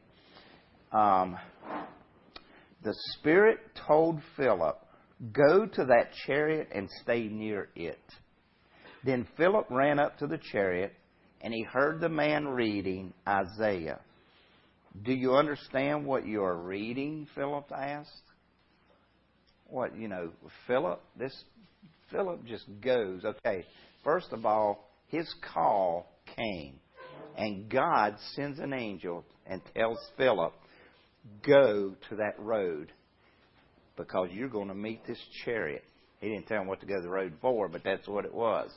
Um, 0.91 1.37
the 2.83 2.95
Spirit 3.13 3.59
told 3.87 4.21
Philip, 4.35 4.77
Go 5.33 5.65
to 5.65 5.85
that 5.85 6.11
chariot 6.25 6.69
and 6.73 6.89
stay 7.03 7.27
near 7.27 7.67
it. 7.75 7.99
Then 9.03 9.27
Philip 9.37 9.67
ran 9.69 9.99
up 9.99 10.17
to 10.19 10.27
the 10.27 10.39
chariot, 10.51 10.93
and 11.41 11.53
he 11.53 11.63
heard 11.63 11.99
the 11.99 12.09
man 12.09 12.47
reading 12.47 13.13
Isaiah. 13.27 13.99
Do 15.03 15.13
you 15.13 15.35
understand 15.35 16.05
what 16.05 16.25
you 16.25 16.43
are 16.43 16.57
reading? 16.57 17.27
Philip 17.35 17.71
asked. 17.71 18.09
What, 19.67 19.95
you 19.95 20.07
know, 20.07 20.31
Philip, 20.65 21.01
this 21.17 21.43
Philip 22.11 22.43
just 22.45 22.65
goes. 22.81 23.23
Okay, 23.23 23.65
first 24.03 24.27
of 24.31 24.45
all, 24.45 24.89
his 25.07 25.31
call 25.53 26.11
came. 26.35 26.79
And 27.37 27.69
God 27.69 28.15
sends 28.35 28.59
an 28.59 28.73
angel 28.73 29.23
and 29.45 29.61
tells 29.75 29.97
Philip, 30.17 30.53
go 31.45 31.95
to 32.09 32.15
that 32.17 32.39
road 32.39 32.91
because 33.95 34.29
you're 34.31 34.49
going 34.49 34.67
to 34.69 34.75
meet 34.75 35.05
this 35.05 35.19
chariot. 35.45 35.83
He 36.19 36.29
didn't 36.29 36.47
tell 36.47 36.61
him 36.61 36.67
what 36.67 36.81
to 36.81 36.85
go 36.85 36.95
to 36.95 37.01
the 37.01 37.09
road 37.09 37.33
for, 37.41 37.69
but 37.69 37.83
that's 37.83 38.07
what 38.07 38.25
it 38.25 38.33
was. 38.33 38.71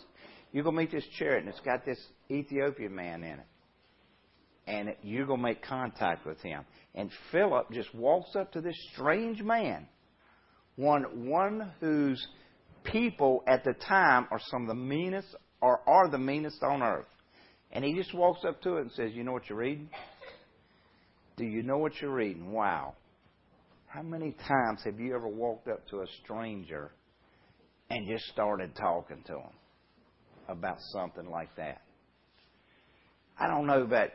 You're 0.53 0.63
going 0.63 0.77
to 0.77 0.83
meet 0.83 0.93
this 0.93 1.07
chariot, 1.19 1.41
and 1.41 1.49
it's 1.49 1.61
got 1.61 1.85
this 1.85 1.99
Ethiopian 2.31 2.95
man 2.95 3.25
in 3.25 3.39
it 3.39 3.47
and 4.67 4.95
you're 5.03 5.27
going 5.27 5.41
to 5.41 5.43
make 5.43 5.63
contact 5.63 6.27
with 6.27 6.41
him. 6.43 6.65
And 6.95 7.11
Philip 7.31 7.71
just 7.73 7.95
walks 7.95 8.37
up 8.37 8.53
to 8.53 8.61
this 8.61 8.77
strange 8.93 9.43
man, 9.43 9.87
one, 10.77 11.27
one 11.27 11.73
whose 11.81 12.25
people 12.85 13.43
at 13.47 13.65
the 13.65 13.75
time 13.75 14.27
are 14.31 14.41
some 14.51 14.63
of 14.63 14.69
the 14.69 14.75
meanest 14.75 15.29
or 15.61 15.81
are 15.89 16.09
the 16.09 16.19
meanest 16.19 16.63
on 16.63 16.83
earth. 16.83 17.07
And 17.73 17.85
he 17.85 17.95
just 17.95 18.13
walks 18.15 18.45
up 18.47 18.61
to 18.63 18.77
it 18.77 18.83
and 18.83 18.93
says, 18.93 19.13
You 19.15 19.25
know 19.25 19.33
what 19.33 19.49
you're 19.49 19.59
reading? 19.59 19.89
Do 21.37 21.45
you 21.45 21.63
know 21.63 21.79
what 21.79 22.01
you're 22.01 22.15
reading? 22.15 22.53
Wow. 22.53 22.95
How 23.87 24.03
many 24.03 24.35
times 24.47 24.83
have 24.85 25.01
you 25.01 25.15
ever 25.15 25.29
walked 25.29 25.69
up 25.69 25.87
to 25.89 26.01
a 26.01 26.07
stranger 26.23 26.93
and 27.91 28.07
just 28.07 28.25
started 28.27 28.75
talking 28.75 29.23
to 29.27 29.35
him 29.35 29.53
about 30.49 30.77
something 30.93 31.31
like 31.31 31.55
that? 31.57 31.81
I 33.39 33.49
don't 33.49 33.67
know 33.67 33.83
about 33.83 34.11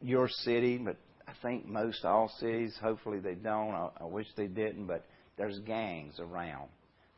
your 0.00 0.28
city, 0.28 0.78
but 0.78 0.96
I 1.26 1.32
think 1.42 1.66
most 1.66 2.04
all 2.04 2.30
cities, 2.38 2.76
hopefully 2.80 3.18
they 3.18 3.34
don't. 3.34 3.74
I, 3.74 3.88
I 4.00 4.04
wish 4.04 4.26
they 4.36 4.46
didn't, 4.46 4.86
but 4.86 5.04
there's 5.36 5.58
gangs 5.60 6.18
around. 6.18 6.68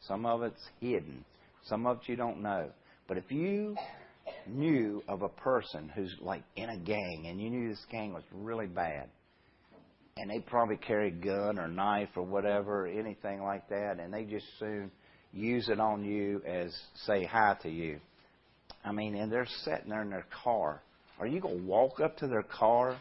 Some 0.01 0.27
of 0.27 0.43
it's 0.43 0.69
hidden. 0.81 1.25
Some 1.65 1.87
of 1.87 1.99
it 1.99 2.09
you 2.09 2.17
don't 2.17 2.43
know. 2.43 2.71
But 3.07 3.19
if 3.19 3.31
you 3.31 3.77
knew 4.47 5.03
of 5.09 5.23
a 5.23 5.29
person 5.29 5.91
who's 5.95 6.15
like 6.21 6.43
in 6.57 6.69
a 6.69 6.77
gang 6.79 7.27
and 7.29 7.41
you 7.41 7.51
knew 7.51 7.69
this 7.69 7.85
gang 7.91 8.13
was 8.13 8.25
really 8.33 8.67
bad, 8.67 9.09
and 10.17 10.31
they 10.31 10.41
probably 10.41 10.77
carry 10.77 11.09
a 11.09 11.13
gun 11.13 11.59
or 11.59 11.69
knife 11.69 12.09
or 12.17 12.25
whatever, 12.25 12.87
anything 12.87 13.43
like 13.43 13.69
that, 13.69 13.99
and 14.01 14.13
they 14.13 14.25
just 14.25 14.47
soon 14.59 14.91
use 15.33 15.69
it 15.69 15.79
on 15.79 16.05
you 16.05 16.43
as 16.47 16.77
say 17.07 17.25
hi 17.25 17.57
to 17.63 17.69
you. 17.69 18.01
I 18.85 18.93
mean, 18.93 19.15
and 19.15 19.31
they're 19.31 19.47
sitting 19.65 19.91
there 19.91 20.03
in 20.03 20.11
their 20.11 20.27
car 20.43 20.83
are 21.19 21.27
you 21.27 21.41
going 21.41 21.59
to 21.59 21.65
walk 21.65 22.01
up 22.01 22.17
to 22.19 22.27
their 22.27 22.43
car 22.43 22.97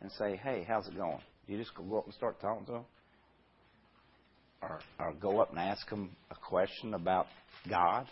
and 0.00 0.10
say, 0.12 0.40
hey, 0.42 0.64
how's 0.66 0.86
it 0.86 0.96
going? 0.96 1.20
You 1.46 1.58
just 1.58 1.74
go 1.74 1.98
up 1.98 2.06
and 2.06 2.14
start 2.14 2.40
talking 2.40 2.66
to 2.66 2.72
them? 2.72 2.84
Or, 4.62 4.80
or 4.98 5.12
go 5.12 5.40
up 5.40 5.50
and 5.50 5.58
ask 5.58 5.88
them 5.90 6.10
a 6.30 6.34
question 6.34 6.94
about 6.94 7.26
God? 7.68 8.06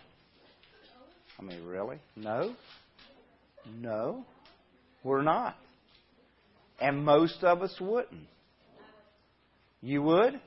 I 1.38 1.42
mean, 1.42 1.64
really? 1.64 1.98
No? 2.16 2.54
No, 3.80 4.24
we're 5.02 5.22
not. 5.22 5.56
And 6.80 7.04
most 7.04 7.42
of 7.42 7.62
us 7.62 7.74
wouldn't. 7.80 8.26
You 9.80 10.02
would? 10.02 10.40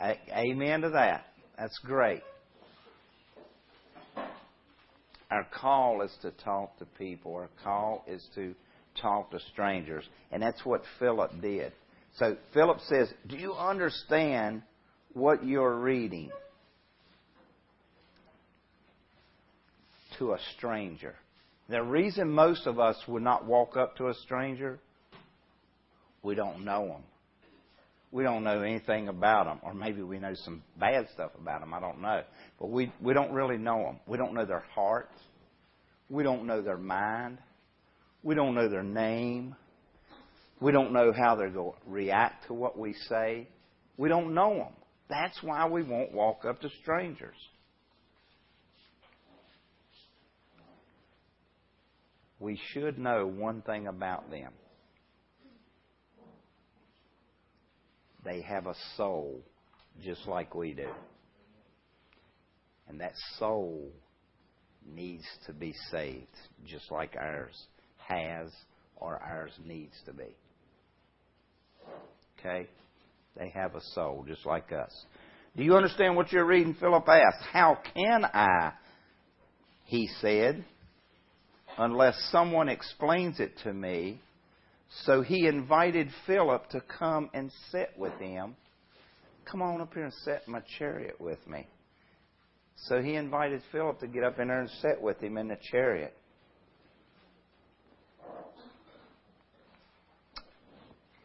Amen 0.00 0.82
to 0.82 0.90
that. 0.90 1.24
That's 1.58 1.78
great. 1.84 2.22
Our 5.30 5.44
call 5.44 6.02
is 6.02 6.12
to 6.22 6.30
talk 6.30 6.78
to 6.78 6.84
people. 6.84 7.34
Our 7.34 7.50
call 7.62 8.04
is 8.06 8.26
to 8.34 8.54
talk 9.00 9.30
to 9.30 9.40
strangers. 9.52 10.04
And 10.32 10.42
that's 10.42 10.64
what 10.64 10.82
Philip 10.98 11.40
did. 11.40 11.72
So 12.16 12.36
Philip 12.54 12.78
says, 12.88 13.12
Do 13.26 13.36
you 13.36 13.52
understand 13.52 14.62
what 15.12 15.44
you're 15.44 15.78
reading? 15.78 16.30
To 20.18 20.32
a 20.32 20.38
stranger. 20.56 21.14
The 21.68 21.82
reason 21.82 22.30
most 22.30 22.66
of 22.66 22.80
us 22.80 22.96
would 23.06 23.22
not 23.22 23.44
walk 23.44 23.76
up 23.76 23.96
to 23.98 24.08
a 24.08 24.14
stranger, 24.14 24.78
we 26.22 26.34
don't 26.34 26.64
know 26.64 26.86
them. 26.88 27.02
We 28.10 28.22
don't 28.22 28.42
know 28.42 28.62
anything 28.62 29.08
about 29.08 29.44
them, 29.44 29.60
or 29.62 29.74
maybe 29.74 30.02
we 30.02 30.18
know 30.18 30.34
some 30.34 30.62
bad 30.78 31.08
stuff 31.12 31.32
about 31.38 31.60
them. 31.60 31.74
I 31.74 31.80
don't 31.80 32.00
know. 32.00 32.22
But 32.58 32.70
we, 32.70 32.90
we 33.02 33.12
don't 33.12 33.32
really 33.32 33.58
know 33.58 33.82
them. 33.82 34.00
We 34.06 34.16
don't 34.16 34.32
know 34.32 34.46
their 34.46 34.64
hearts. 34.74 35.12
We 36.08 36.22
don't 36.22 36.46
know 36.46 36.62
their 36.62 36.78
mind. 36.78 37.38
We 38.22 38.34
don't 38.34 38.54
know 38.54 38.68
their 38.68 38.82
name. 38.82 39.54
We 40.60 40.72
don't 40.72 40.92
know 40.92 41.12
how 41.12 41.36
they're 41.36 41.50
going 41.50 41.72
to 41.72 41.90
react 41.90 42.46
to 42.46 42.54
what 42.54 42.78
we 42.78 42.94
say. 43.08 43.46
We 43.96 44.08
don't 44.08 44.34
know 44.34 44.54
them. 44.54 44.72
That's 45.10 45.42
why 45.42 45.66
we 45.68 45.82
won't 45.82 46.12
walk 46.12 46.44
up 46.44 46.60
to 46.62 46.70
strangers. 46.82 47.36
We 52.40 52.60
should 52.72 52.98
know 52.98 53.26
one 53.26 53.62
thing 53.62 53.86
about 53.86 54.30
them. 54.30 54.52
They 58.28 58.42
have 58.42 58.66
a 58.66 58.74
soul 58.98 59.40
just 60.04 60.28
like 60.28 60.54
we 60.54 60.74
do. 60.74 60.90
And 62.86 63.00
that 63.00 63.14
soul 63.38 63.90
needs 64.86 65.24
to 65.46 65.54
be 65.54 65.72
saved 65.90 66.26
just 66.66 66.92
like 66.92 67.16
ours 67.18 67.54
has 68.06 68.50
or 68.96 69.16
ours 69.16 69.52
needs 69.64 69.94
to 70.04 70.12
be. 70.12 70.36
Okay? 72.38 72.68
They 73.34 73.48
have 73.54 73.74
a 73.74 73.80
soul 73.94 74.26
just 74.28 74.44
like 74.44 74.72
us. 74.72 74.92
Do 75.56 75.64
you 75.64 75.74
understand 75.74 76.14
what 76.14 76.30
you're 76.30 76.44
reading? 76.44 76.74
Philip 76.78 77.08
asked, 77.08 77.44
How 77.50 77.78
can 77.94 78.26
I 78.26 78.72
he 79.88 80.06
said, 80.20 80.66
unless 81.78 82.14
someone 82.30 82.68
explains 82.68 83.40
it 83.40 83.52
to 83.64 83.72
me. 83.72 84.20
So 85.04 85.22
he 85.22 85.46
invited 85.46 86.08
Philip 86.26 86.68
to 86.70 86.80
come 86.80 87.30
and 87.34 87.52
sit 87.70 87.92
with 87.96 88.14
him. 88.14 88.56
Come 89.44 89.62
on 89.62 89.80
up 89.80 89.92
here 89.94 90.04
and 90.04 90.12
sit 90.24 90.42
in 90.46 90.52
my 90.52 90.62
chariot 90.78 91.20
with 91.20 91.38
me. 91.46 91.66
So 92.76 93.00
he 93.00 93.14
invited 93.14 93.62
Philip 93.72 94.00
to 94.00 94.06
get 94.06 94.24
up 94.24 94.38
in 94.38 94.48
there 94.48 94.60
and 94.60 94.70
sit 94.82 95.00
with 95.00 95.20
him 95.20 95.36
in 95.36 95.48
the 95.48 95.58
chariot. 95.70 96.14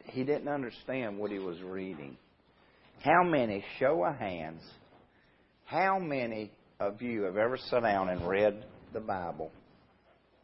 He 0.05 0.23
didn't 0.23 0.47
understand 0.47 1.17
what 1.17 1.31
he 1.31 1.39
was 1.39 1.61
reading. 1.61 2.17
How 3.03 3.23
many, 3.23 3.63
show 3.79 4.05
of 4.05 4.15
hands, 4.15 4.61
how 5.65 5.99
many 5.99 6.51
of 6.79 7.01
you 7.01 7.23
have 7.23 7.37
ever 7.37 7.57
sat 7.57 7.81
down 7.81 8.09
and 8.09 8.27
read 8.27 8.63
the 8.93 8.99
Bible? 8.99 9.51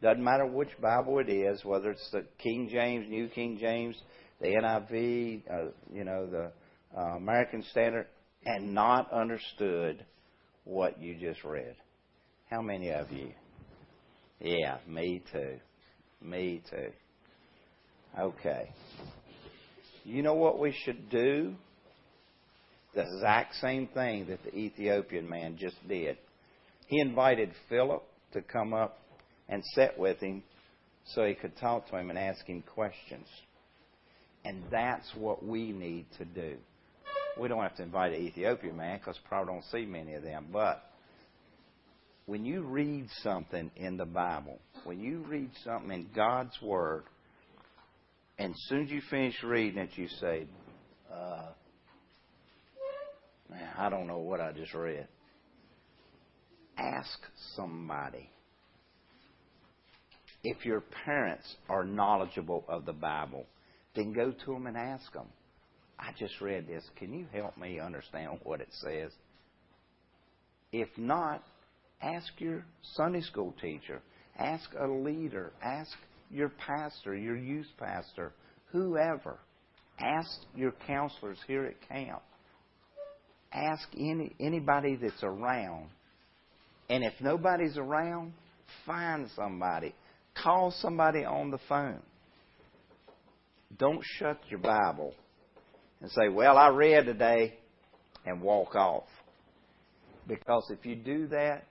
Doesn't 0.02 0.24
matter 0.24 0.46
which 0.46 0.70
Bible 0.80 1.18
it 1.18 1.28
is, 1.28 1.64
whether 1.64 1.90
it's 1.90 2.10
the 2.10 2.24
King 2.38 2.68
James, 2.72 3.06
New 3.08 3.28
King 3.28 3.58
James, 3.60 3.96
the 4.40 4.48
NIV, 4.48 5.42
uh, 5.50 5.70
you 5.92 6.04
know, 6.04 6.26
the 6.26 6.52
uh, 6.96 7.16
American 7.16 7.62
Standard, 7.70 8.06
and 8.46 8.72
not 8.72 9.12
understood 9.12 10.04
what 10.64 11.00
you 11.00 11.16
just 11.16 11.44
read. 11.44 11.76
How 12.50 12.62
many 12.62 12.90
of 12.90 13.10
you? 13.12 13.30
Yeah, 14.40 14.78
me 14.88 15.22
too. 15.30 15.58
Me 16.22 16.62
too. 16.70 16.90
Okay. 18.18 18.70
You 20.04 20.22
know 20.22 20.34
what 20.34 20.58
we 20.58 20.74
should 20.84 21.10
do? 21.10 21.54
The 22.94 23.02
exact 23.02 23.54
same 23.56 23.86
thing 23.88 24.26
that 24.28 24.42
the 24.42 24.56
Ethiopian 24.56 25.28
man 25.28 25.56
just 25.58 25.76
did. 25.86 26.16
He 26.86 27.00
invited 27.00 27.52
Philip 27.68 28.02
to 28.32 28.42
come 28.42 28.72
up 28.74 28.99
and 29.50 29.62
sit 29.74 29.98
with 29.98 30.20
him 30.20 30.42
so 31.04 31.26
he 31.26 31.34
could 31.34 31.56
talk 31.58 31.90
to 31.90 31.98
him 31.98 32.08
and 32.08 32.18
ask 32.18 32.46
him 32.46 32.62
questions. 32.74 33.26
And 34.44 34.62
that's 34.70 35.10
what 35.14 35.44
we 35.44 35.72
need 35.72 36.06
to 36.16 36.24
do. 36.24 36.56
We 37.38 37.48
don't 37.48 37.62
have 37.62 37.76
to 37.76 37.82
invite 37.82 38.12
an 38.12 38.20
Ethiopian 38.22 38.76
man 38.76 38.98
because 38.98 39.18
probably 39.28 39.52
don't 39.52 39.64
see 39.70 39.84
many 39.84 40.14
of 40.14 40.22
them. 40.22 40.46
But 40.52 40.82
when 42.26 42.44
you 42.44 42.62
read 42.62 43.08
something 43.22 43.70
in 43.76 43.96
the 43.96 44.06
Bible, 44.06 44.58
when 44.84 45.00
you 45.00 45.24
read 45.28 45.50
something 45.64 45.90
in 45.90 46.06
God's 46.14 46.56
Word, 46.62 47.02
and 48.38 48.52
as 48.52 48.60
soon 48.68 48.84
as 48.84 48.90
you 48.90 49.02
finish 49.10 49.34
reading 49.42 49.78
it, 49.78 49.90
you 49.96 50.08
say, 50.20 50.46
uh, 51.12 51.48
man, 53.50 53.68
I 53.76 53.90
don't 53.90 54.06
know 54.06 54.18
what 54.18 54.40
I 54.40 54.52
just 54.52 54.72
read. 54.72 55.06
Ask 56.78 57.18
somebody. 57.56 58.30
If 60.42 60.64
your 60.64 60.82
parents 61.04 61.56
are 61.68 61.84
knowledgeable 61.84 62.64
of 62.68 62.86
the 62.86 62.92
Bible, 62.92 63.46
then 63.94 64.12
go 64.12 64.32
to 64.32 64.52
them 64.52 64.66
and 64.66 64.76
ask 64.76 65.12
them. 65.12 65.26
I 65.98 66.12
just 66.18 66.40
read 66.40 66.66
this. 66.66 66.84
Can 66.96 67.12
you 67.12 67.26
help 67.32 67.58
me 67.58 67.78
understand 67.78 68.38
what 68.42 68.60
it 68.60 68.72
says? 68.72 69.12
If 70.72 70.88
not, 70.96 71.42
ask 72.00 72.28
your 72.38 72.64
Sunday 72.94 73.20
school 73.20 73.54
teacher, 73.60 74.00
ask 74.38 74.70
a 74.78 74.86
leader, 74.86 75.52
ask 75.62 75.90
your 76.30 76.48
pastor, 76.48 77.14
your 77.14 77.36
youth 77.36 77.66
pastor, 77.78 78.32
whoever. 78.72 79.38
Ask 79.98 80.30
your 80.54 80.72
counselors 80.86 81.38
here 81.46 81.64
at 81.66 81.88
camp. 81.88 82.22
Ask 83.52 83.88
any 83.98 84.34
anybody 84.40 84.96
that's 84.96 85.22
around. 85.22 85.88
And 86.88 87.04
if 87.04 87.12
nobody's 87.20 87.76
around, 87.76 88.32
find 88.86 89.28
somebody. 89.36 89.94
Call 90.42 90.72
somebody 90.80 91.24
on 91.24 91.50
the 91.50 91.58
phone. 91.68 92.00
Don't 93.78 94.02
shut 94.18 94.40
your 94.48 94.58
Bible 94.58 95.14
and 96.00 96.10
say, 96.10 96.28
Well, 96.28 96.56
I 96.56 96.68
read 96.68 97.06
today, 97.06 97.54
and 98.24 98.40
walk 98.42 98.74
off. 98.74 99.04
Because 100.26 100.70
if 100.70 100.84
you 100.84 100.96
do 100.96 101.26
that, 101.28 101.64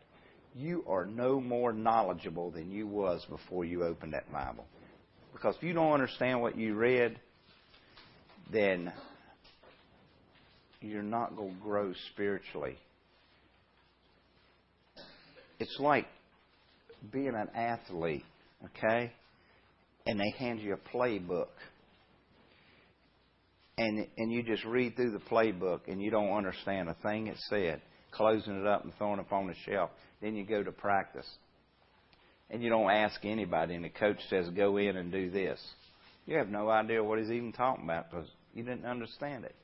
you 0.56 0.84
are 0.88 1.06
no 1.06 1.40
more 1.40 1.72
knowledgeable 1.72 2.52
than 2.52 2.72
you 2.72 2.88
was 2.88 3.26
before 3.30 3.66
you 3.66 3.84
opened 3.84 4.14
that 4.14 4.32
Bible. 4.32 4.66
Because 5.32 5.56
if 5.56 5.64
you 5.64 5.74
don't 5.74 5.94
understand 5.94 6.42
what 6.42 6.58
you 6.58 6.76
read, 6.76 7.20
then 8.52 8.92
you're 10.82 11.04
not 11.04 11.36
going 11.36 11.56
to 11.56 11.62
grow 11.62 11.94
spiritually. 12.12 12.78
It's 15.60 15.78
like 15.80 16.08
being 17.12 17.36
an 17.36 17.50
athlete, 17.54 18.26
okay? 18.66 19.12
And 20.06 20.20
they 20.20 20.34
hand 20.38 20.60
you 20.60 20.74
a 20.74 20.98
playbook. 20.98 21.48
And, 23.78 24.08
and 24.18 24.32
you 24.32 24.44
just 24.44 24.66
read 24.66 24.96
through 24.96 25.12
the 25.12 25.20
playbook 25.20 25.82
and 25.88 26.02
you 26.02 26.12
don't 26.12 26.32
understand 26.32 26.90
a 26.90 26.96
thing 26.96 27.28
it 27.28 27.38
said, 27.50 27.82
closing 28.12 28.60
it 28.60 28.68
up 28.68 28.84
and 28.84 28.94
throwing 28.98 29.20
it 29.20 29.26
on 29.32 29.48
the 29.48 29.56
shelf. 29.66 29.90
Then 30.22 30.36
you 30.36 30.46
go 30.46 30.64
to 30.64 30.72
practice 30.72 31.28
and 32.50 32.64
you 32.64 32.70
don't 32.70 32.90
ask 32.90 33.24
anybody, 33.24 33.76
and 33.76 33.86
the 33.86 33.90
coach 33.90 34.18
says, 34.30 34.50
go 34.50 34.78
in 34.78 34.98
and 34.98 35.12
do 35.12 35.30
this. 35.30 35.60
You 36.26 36.38
have 36.38 36.50
no 36.50 36.70
idea 36.70 37.04
what 37.04 37.20
he's 37.20 37.30
even 37.30 37.54
talking 37.54 37.84
about 37.84 38.10
because 38.10 38.28
you 38.54 38.64
didn't 38.64 38.86
understand 38.86 39.46
it. 39.46 39.56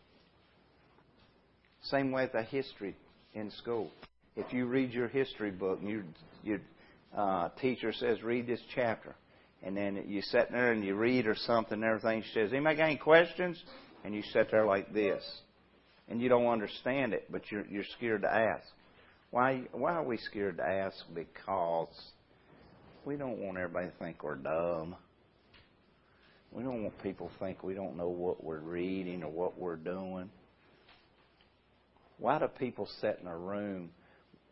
Same 1.84 2.12
way 2.12 2.24
with 2.24 2.34
the 2.34 2.44
history 2.44 2.96
in 3.34 3.52
school. 3.52 3.90
If 4.36 4.54
you 4.54 4.66
read 4.66 4.92
your 4.92 5.08
history 5.08 5.52
book 5.52 5.80
and 5.80 5.90
your, 5.90 6.04
your 6.44 6.60
uh, 7.15 7.49
teacher 7.62 7.93
says, 7.93 8.21
read 8.23 8.45
this 8.47 8.62
chapter, 8.73 9.15
and 9.63 9.75
then 9.75 10.04
you 10.08 10.21
sit 10.21 10.51
there 10.51 10.71
and 10.71 10.84
you 10.84 10.95
read 10.95 11.28
or 11.28 11.36
something 11.36 11.73
and 11.73 11.84
everything, 11.84 12.23
she 12.23 12.34
says, 12.34 12.51
anybody 12.51 12.78
got 12.78 12.86
any 12.86 12.97
questions? 12.97 13.62
And 14.04 14.13
you 14.13 14.21
sit 14.34 14.51
there 14.51 14.65
like 14.65 14.93
this. 14.93 15.23
And 16.08 16.21
you 16.21 16.30
don't 16.30 16.45
understand 16.45 17.13
it, 17.13 17.32
but 17.32 17.51
you're, 17.51 17.65
you're 17.65 17.86
scared 17.97 18.21
to 18.21 18.32
ask. 18.32 18.67
Why, 19.32 19.63
why 19.71 19.93
are 19.93 20.04
we 20.04 20.17
scared 20.17 20.58
to 20.58 20.63
ask? 20.63 20.95
Because 21.13 21.88
we 23.06 23.15
don't 23.15 23.39
want 23.39 23.58
everybody 23.58 23.88
to 23.88 23.93
think 23.97 24.23
we're 24.23 24.36
dumb. 24.36 24.95
We 26.51 26.63
don't 26.63 26.84
want 26.84 27.01
people 27.01 27.30
to 27.30 27.39
think 27.43 27.63
we 27.63 27.73
don't 27.73 27.97
know 27.97 28.10
what 28.10 28.43
we're 28.43 28.60
reading 28.60 29.23
or 29.23 29.32
what 29.32 29.58
we're 29.58 29.75
doing. 29.75 30.30
Why 32.17 32.39
do 32.39 32.47
people 32.47 32.88
sit 33.01 33.19
in 33.21 33.28
a 33.28 33.38
room 33.38 33.89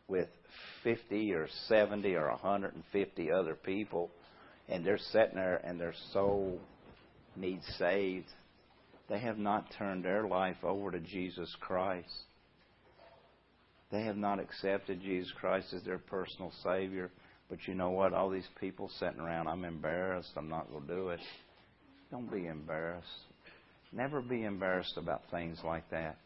with 0.07 0.27
50 0.83 1.33
or 1.33 1.47
70 1.67 2.15
or 2.15 2.29
150 2.29 3.31
other 3.31 3.55
people 3.55 4.09
and 4.69 4.85
they're 4.85 4.97
sitting 4.97 5.35
there 5.35 5.61
and 5.63 5.79
their 5.79 5.93
soul 6.11 6.59
needs 7.35 7.65
saved? 7.77 8.27
They 9.09 9.19
have 9.19 9.37
not 9.37 9.71
turned 9.77 10.05
their 10.05 10.27
life 10.27 10.63
over 10.63 10.91
to 10.91 10.99
Jesus 10.99 11.53
Christ. 11.59 12.09
They 13.91 14.03
have 14.03 14.17
not 14.17 14.39
accepted 14.39 15.01
Jesus 15.01 15.31
Christ 15.39 15.73
as 15.73 15.83
their 15.83 15.99
personal 15.99 16.51
Savior. 16.63 17.11
But 17.49 17.67
you 17.67 17.75
know 17.75 17.91
what? 17.91 18.13
All 18.13 18.29
these 18.29 18.47
people 18.59 18.89
sitting 18.99 19.19
around, 19.19 19.47
I'm 19.47 19.65
embarrassed. 19.65 20.31
I'm 20.35 20.49
not 20.49 20.71
going 20.71 20.87
to 20.87 20.95
do 20.95 21.09
it. 21.09 21.19
Don't 22.09 22.31
be 22.31 22.47
embarrassed. 22.47 23.07
Never 23.91 24.21
be 24.21 24.43
embarrassed 24.43 24.97
about 24.97 25.21
things 25.29 25.59
like 25.63 25.87
that. 25.91 26.17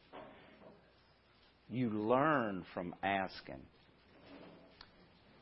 You 1.70 1.90
learn 1.90 2.66
from 2.74 2.96
asking. 3.04 3.62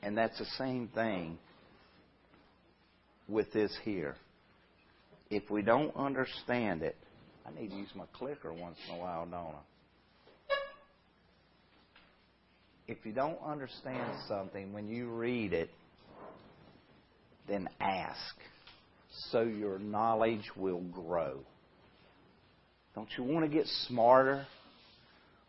And 0.02 0.18
that's 0.18 0.38
the 0.38 0.46
same 0.58 0.88
thing 0.90 1.38
with 3.28 3.52
this 3.54 3.76
here. 3.84 4.16
If 5.30 5.50
we 5.50 5.62
don't 5.62 5.96
understand 5.96 6.84
it, 6.84 6.96
I 7.46 7.60
need 7.60 7.70
to 7.72 7.76
use 7.76 7.90
my 7.96 8.06
clicker 8.14 8.54
once 8.54 8.78
in 8.88 8.96
a 8.96 9.00
while, 9.00 9.26
don't 9.26 9.56
I? 9.56 9.76
if 12.88 12.98
you 13.04 13.12
don't 13.12 13.40
understand 13.44 14.14
something 14.28 14.72
when 14.72 14.88
you 14.88 15.10
read 15.10 15.54
it, 15.54 15.70
then 17.48 17.68
ask 17.80 18.36
so 19.32 19.42
your 19.42 19.80
knowledge 19.80 20.44
will 20.56 20.82
grow. 20.82 21.40
Don't 22.94 23.10
you 23.18 23.24
want 23.24 23.50
to 23.50 23.52
get 23.52 23.66
smarter? 23.88 24.46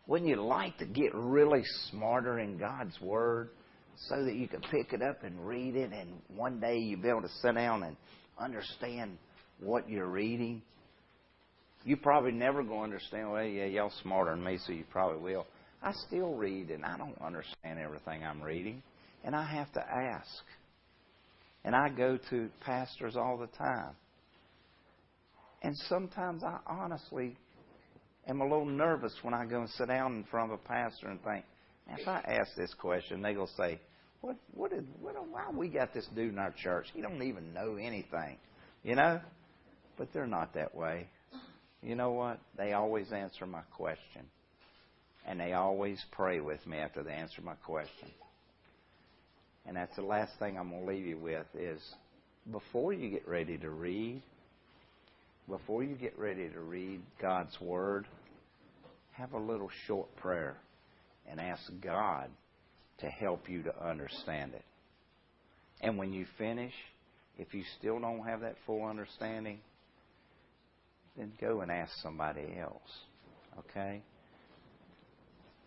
Wouldn't 0.07 0.29
you 0.29 0.41
like 0.41 0.77
to 0.77 0.85
get 0.85 1.13
really 1.13 1.63
smarter 1.91 2.39
in 2.39 2.57
God's 2.57 2.99
Word 3.01 3.49
so 4.07 4.23
that 4.23 4.35
you 4.35 4.47
can 4.47 4.61
pick 4.61 4.93
it 4.93 5.01
up 5.01 5.23
and 5.23 5.45
read 5.45 5.75
it 5.75 5.91
and 5.91 6.21
one 6.35 6.59
day 6.59 6.77
you'll 6.77 7.01
be 7.01 7.09
able 7.09 7.23
to 7.23 7.29
sit 7.41 7.55
down 7.55 7.83
and 7.83 7.97
understand 8.39 9.17
what 9.59 9.89
you're 9.89 10.07
reading? 10.07 10.61
You 11.83 11.97
probably 11.97 12.31
never 12.31 12.63
going 12.63 12.89
to 12.89 12.95
understand, 12.95 13.31
well, 13.31 13.43
yeah, 13.43 13.65
y'all 13.65 13.91
smarter 14.01 14.31
than 14.31 14.43
me, 14.43 14.57
so 14.65 14.71
you 14.71 14.85
probably 14.89 15.21
will. 15.21 15.45
I 15.81 15.91
still 16.07 16.33
read 16.33 16.69
and 16.69 16.85
I 16.85 16.97
don't 16.97 17.19
understand 17.21 17.79
everything 17.79 18.23
I'm 18.23 18.41
reading, 18.41 18.81
and 19.23 19.35
I 19.35 19.45
have 19.45 19.71
to 19.73 19.81
ask. 19.81 20.43
And 21.63 21.75
I 21.75 21.89
go 21.89 22.17
to 22.29 22.49
pastors 22.61 23.15
all 23.17 23.37
the 23.37 23.47
time. 23.57 23.93
And 25.63 25.75
sometimes 25.89 26.43
I 26.43 26.59
honestly 26.65 27.35
am 28.27 28.41
a 28.41 28.43
little 28.43 28.65
nervous 28.65 29.13
when 29.21 29.33
I 29.33 29.45
go 29.45 29.61
and 29.61 29.69
sit 29.71 29.87
down 29.87 30.15
in 30.15 30.23
front 30.25 30.51
of 30.51 30.59
a 30.59 30.67
pastor 30.67 31.07
and 31.07 31.23
think, 31.23 31.45
if 31.89 32.07
I 32.07 32.19
ask 32.19 32.55
this 32.55 32.73
question, 32.73 33.21
they're 33.21 33.33
going 33.33 33.47
to 33.47 33.53
say, 33.53 33.79
what 34.21 34.35
what 34.53 34.73
is 34.73 34.83
what 34.99 35.15
why 35.29 35.45
we 35.53 35.69
got 35.69 35.93
this 35.93 36.07
dude 36.15 36.33
in 36.33 36.39
our 36.39 36.53
church? 36.63 36.87
He 36.93 37.01
don't 37.01 37.21
even 37.21 37.53
know 37.53 37.75
anything, 37.75 38.37
you 38.83 38.95
know. 38.95 39.21
But 39.97 40.09
they're 40.13 40.27
not 40.27 40.53
that 40.55 40.75
way. 40.75 41.07
You 41.81 41.95
know 41.95 42.11
what? 42.11 42.39
They 42.57 42.73
always 42.73 43.11
answer 43.11 43.45
my 43.45 43.61
question, 43.75 44.23
and 45.25 45.39
they 45.39 45.53
always 45.53 46.03
pray 46.11 46.39
with 46.39 46.65
me 46.67 46.77
after 46.77 47.03
they 47.03 47.13
answer 47.13 47.41
my 47.41 47.55
question. 47.55 48.09
And 49.65 49.75
that's 49.75 49.95
the 49.95 50.01
last 50.01 50.31
thing 50.39 50.57
I'm 50.57 50.69
going 50.69 50.85
to 50.85 50.91
leave 50.91 51.05
you 51.05 51.17
with 51.17 51.45
is 51.53 51.81
before 52.51 52.93
you 52.93 53.09
get 53.09 53.27
ready 53.27 53.57
to 53.57 53.69
read, 53.69 54.21
before 55.49 55.83
you 55.83 55.95
get 55.95 56.17
ready 56.17 56.49
to 56.49 56.59
read 56.59 57.01
God's 57.21 57.59
Word, 57.61 58.05
have 59.11 59.33
a 59.33 59.39
little 59.39 59.69
short 59.85 60.13
prayer 60.17 60.57
and 61.29 61.39
ask 61.39 61.61
God 61.81 62.29
to 62.99 63.07
help 63.07 63.49
you 63.49 63.63
to 63.63 63.83
understand 63.83 64.53
it. 64.53 64.65
And 65.81 65.97
when 65.97 66.11
you 66.11 66.25
finish, 66.37 66.73
if 67.37 67.53
you 67.53 67.63
still 67.79 67.99
don't 67.99 68.25
have 68.25 68.41
that 68.41 68.55
full 68.65 68.83
understanding, 68.83 69.59
then 71.15 71.31
go 71.39 71.61
and 71.61 71.71
ask 71.71 71.91
somebody 72.01 72.57
else. 72.59 72.81
Okay? 73.59 74.01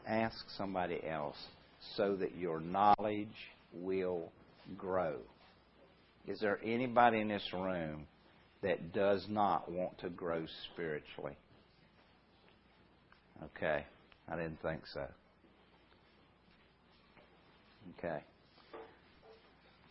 Ask 0.06 0.36
somebody 0.56 1.00
else 1.06 1.36
so 1.96 2.16
that 2.16 2.36
your 2.36 2.60
knowledge 2.60 3.28
will 3.72 4.30
grow. 4.76 5.16
Is 6.26 6.40
there 6.40 6.60
anybody 6.64 7.20
in 7.20 7.28
this 7.28 7.48
room 7.52 8.06
that 8.62 8.92
does 8.92 9.26
not 9.28 9.70
want 9.70 9.98
to 9.98 10.08
grow 10.08 10.44
spiritually? 10.72 11.36
Okay. 13.56 13.84
I 14.28 14.36
didn't 14.36 14.60
think 14.62 14.82
so. 14.92 15.06
Okay. 17.98 18.22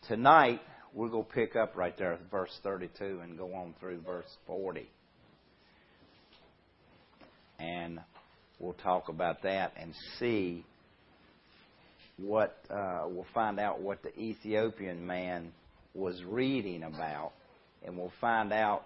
Tonight, 0.08 0.60
we're 0.94 1.08
going 1.08 1.24
to 1.24 1.30
pick 1.30 1.56
up 1.56 1.76
right 1.76 1.96
there 1.98 2.14
at 2.14 2.30
verse 2.30 2.56
32 2.62 3.20
and 3.22 3.36
go 3.36 3.54
on 3.54 3.74
through 3.78 4.00
verse 4.00 4.36
40. 4.46 4.88
And 7.58 8.00
we'll 8.58 8.72
talk 8.74 9.08
about 9.08 9.42
that 9.42 9.72
and 9.76 9.92
see 10.18 10.64
what, 12.16 12.56
uh, 12.70 13.02
we'll 13.06 13.26
find 13.34 13.60
out 13.60 13.80
what 13.80 14.02
the 14.02 14.18
Ethiopian 14.18 15.06
man 15.06 15.52
was 15.94 16.22
reading 16.24 16.82
about, 16.82 17.32
and 17.84 17.96
we'll 17.96 18.12
find 18.20 18.52
out 18.52 18.84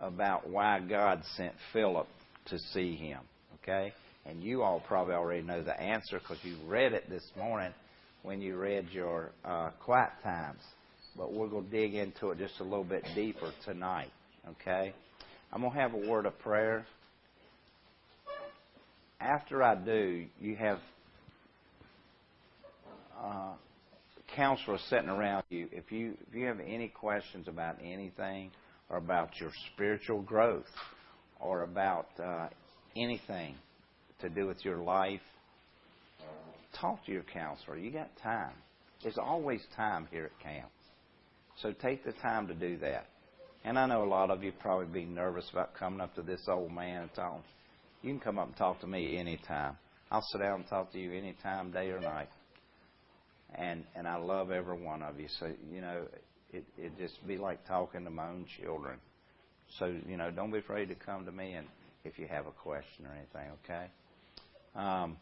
about 0.00 0.48
why 0.48 0.80
God 0.80 1.22
sent 1.36 1.54
Philip 1.72 2.06
to 2.46 2.58
see 2.72 2.96
him. 2.96 3.20
Okay? 3.62 3.92
And 4.26 4.42
you 4.42 4.62
all 4.62 4.80
probably 4.86 5.14
already 5.14 5.42
know 5.42 5.62
the 5.62 5.78
answer 5.80 6.18
because 6.18 6.38
you 6.42 6.56
read 6.66 6.92
it 6.92 7.08
this 7.08 7.24
morning 7.36 7.72
when 8.22 8.40
you 8.40 8.56
read 8.56 8.88
your 8.92 9.30
uh, 9.44 9.70
quiet 9.84 10.12
times. 10.22 10.60
But 11.16 11.32
we're 11.32 11.48
going 11.48 11.64
to 11.64 11.70
dig 11.70 11.94
into 11.94 12.30
it 12.30 12.38
just 12.38 12.60
a 12.60 12.64
little 12.64 12.84
bit 12.84 13.04
deeper 13.14 13.52
tonight. 13.64 14.10
Okay? 14.48 14.92
I'm 15.52 15.60
going 15.62 15.72
to 15.72 15.78
have 15.78 15.94
a 15.94 16.08
word 16.08 16.26
of 16.26 16.38
prayer. 16.38 16.86
After 19.20 19.62
I 19.62 19.74
do, 19.74 20.26
you 20.40 20.56
have 20.56 20.78
uh, 23.22 23.52
counselors 24.36 24.80
sitting 24.88 25.08
around 25.08 25.44
you. 25.50 25.68
If 25.72 25.92
you 25.92 26.16
if 26.28 26.34
you 26.34 26.46
have 26.46 26.60
any 26.60 26.88
questions 26.88 27.48
about 27.48 27.76
anything, 27.82 28.50
or 28.88 28.96
about 28.96 29.38
your 29.40 29.50
spiritual 29.72 30.22
growth, 30.22 30.70
or 31.40 31.62
about 31.62 32.08
uh, 32.22 32.48
anything 32.96 33.54
to 34.20 34.28
do 34.28 34.46
with 34.46 34.64
your 34.64 34.78
life, 34.78 35.20
talk 36.78 37.04
to 37.06 37.12
your 37.12 37.22
counselor. 37.22 37.76
You 37.76 37.90
got 37.90 38.10
time. 38.22 38.54
There's 39.02 39.18
always 39.18 39.60
time 39.76 40.08
here 40.10 40.26
at 40.26 40.42
camp. 40.42 40.70
So 41.62 41.72
take 41.72 42.04
the 42.04 42.12
time 42.12 42.48
to 42.48 42.54
do 42.54 42.78
that. 42.78 43.06
And 43.64 43.78
I 43.78 43.86
know 43.86 44.04
a 44.04 44.08
lot 44.08 44.30
of 44.30 44.42
you 44.42 44.52
probably 44.52 44.86
be 44.86 45.04
nervous 45.04 45.48
about 45.50 45.74
coming 45.74 46.00
up 46.00 46.14
to 46.14 46.22
this 46.22 46.40
old 46.48 46.72
man 46.72 47.02
and 47.02 47.14
talking. 47.14 47.42
You 48.02 48.12
can 48.12 48.20
come 48.20 48.38
up 48.38 48.48
and 48.48 48.56
talk 48.56 48.80
to 48.80 48.86
me 48.86 49.18
anytime. 49.18 49.76
I'll 50.10 50.24
sit 50.32 50.38
down 50.38 50.60
and 50.60 50.68
talk 50.68 50.92
to 50.92 50.98
you 50.98 51.12
anytime, 51.12 51.70
day 51.70 51.90
or 51.90 52.00
night. 52.00 52.28
And 53.56 53.84
and 53.94 54.06
I 54.06 54.16
love 54.16 54.50
every 54.50 54.80
one 54.80 55.02
of 55.02 55.18
you. 55.18 55.28
So 55.38 55.52
you 55.72 55.80
know, 55.80 56.06
it 56.52 56.64
it 56.78 56.98
just 56.98 57.26
be 57.26 57.36
like 57.36 57.66
talking 57.66 58.04
to 58.04 58.10
my 58.10 58.28
own 58.28 58.46
children. 58.60 58.98
So 59.78 59.94
you 60.06 60.16
know, 60.16 60.30
don't 60.30 60.50
be 60.50 60.58
afraid 60.58 60.88
to 60.88 60.94
come 60.94 61.24
to 61.26 61.32
me 61.32 61.54
and 61.54 61.66
if 62.04 62.18
you 62.18 62.26
have 62.26 62.46
a 62.46 62.52
question 62.52 63.06
or 63.06 63.12
anything. 63.12 63.50
Okay. 63.64 63.86
Um, 64.74 65.16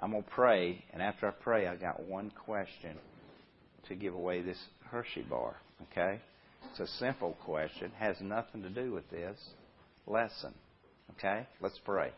I'm 0.00 0.12
to 0.12 0.22
pray, 0.22 0.84
and 0.92 1.00
after 1.00 1.28
I 1.28 1.30
pray, 1.30 1.68
I 1.68 1.76
got 1.76 2.02
one 2.02 2.32
question 2.44 2.96
to 3.88 3.94
give 3.94 4.14
away 4.14 4.42
this 4.42 4.58
Hershey 4.90 5.22
bar. 5.22 5.56
Okay? 5.90 6.20
It's 6.70 6.80
a 6.80 6.86
simple 6.98 7.36
question, 7.44 7.92
has 7.98 8.16
nothing 8.20 8.62
to 8.62 8.70
do 8.70 8.92
with 8.92 9.08
this 9.10 9.38
lesson. 10.06 10.54
Okay? 11.18 11.46
Let's 11.60 11.78
pray. 11.84 12.10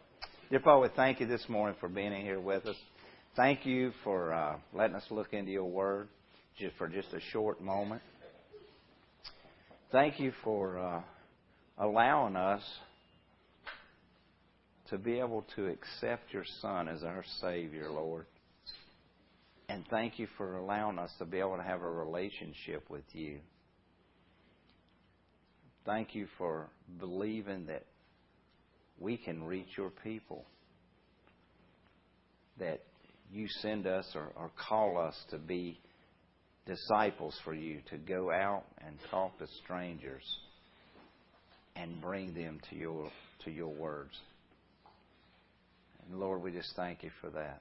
Dear 0.51 0.61
Father, 0.61 0.83
we 0.83 0.89
thank 0.95 1.21
you 1.21 1.27
this 1.27 1.47
morning 1.49 1.77
for 1.81 1.89
being 1.89 2.13
here 2.23 2.41
with 2.41 2.67
us. 2.67 2.77
Thank 3.37 3.67
you 3.67 3.91
for 4.05 4.33
uh, 4.33 4.59
letting 4.73 4.95
us 4.95 5.03
look 5.11 5.33
into 5.33 5.51
your 5.51 5.65
word 5.65 6.07
just 6.57 6.77
for 6.77 6.87
just 6.87 7.13
a 7.13 7.21
short 7.33 7.61
moment. 7.61 8.01
Thank 9.91 10.21
you 10.21 10.33
for 10.45 10.79
uh, 10.79 11.03
allowing 11.77 12.37
us 12.37 12.63
to 14.91 14.99
be 14.99 15.19
able 15.19 15.45
to 15.57 15.67
accept 15.67 16.33
your 16.33 16.45
Son 16.61 16.87
as 16.87 17.03
our 17.03 17.25
Savior, 17.41 17.91
Lord. 17.91 18.27
And 19.69 19.85
thank 19.91 20.21
you 20.21 20.29
for 20.39 20.57
allowing 20.57 21.01
us 21.01 21.11
to 21.19 21.25
be 21.25 21.41
able 21.41 21.57
to 21.57 21.63
have 21.65 21.83
a 21.83 21.91
relationship 21.91 22.89
with 22.89 23.05
you. 23.15 23.41
Thank 25.85 26.15
you 26.15 26.29
for 26.39 26.69
believing 27.01 27.67
that 27.67 27.85
we 29.01 29.17
can 29.17 29.43
reach 29.43 29.77
your 29.77 29.91
people. 29.91 30.45
That 32.61 32.81
you 33.33 33.49
send 33.61 33.87
us 33.87 34.07
or, 34.15 34.31
or 34.37 34.51
call 34.69 34.99
us 34.99 35.17
to 35.31 35.39
be 35.39 35.79
disciples 36.67 37.37
for 37.45 37.55
you, 37.55 37.81
to 37.91 37.97
go 37.99 38.31
out 38.31 38.65
and 38.87 38.97
talk 39.11 39.39
to 39.39 39.47
strangers 39.65 40.25
and 41.77 42.01
bring 42.01 42.35
them 42.35 42.61
to 42.71 42.77
your 42.77 43.11
to 43.45 43.51
your 43.51 43.73
words. 43.73 44.17
And 46.09 46.21
Lord, 46.21 46.43
we 46.43 46.53
just 46.53 46.73
thank 46.77 47.03
you 47.03 47.11
for 47.21 47.31
that. 47.31 47.61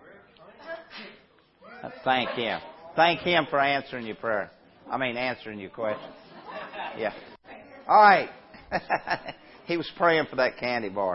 Thank 2.03 2.29
him. 2.31 2.59
Thank 2.95 3.21
him 3.21 3.45
for 3.49 3.59
answering 3.59 4.05
your 4.05 4.15
prayer. 4.15 4.51
I 4.89 4.97
mean, 4.97 5.17
answering 5.17 5.59
your 5.59 5.69
question. 5.69 6.09
Yeah. 6.97 7.13
All 7.87 8.01
right. 8.01 8.29
he 9.65 9.77
was 9.77 9.89
praying 9.97 10.25
for 10.29 10.35
that 10.37 10.57
candy 10.57 10.89
bar. 10.89 11.07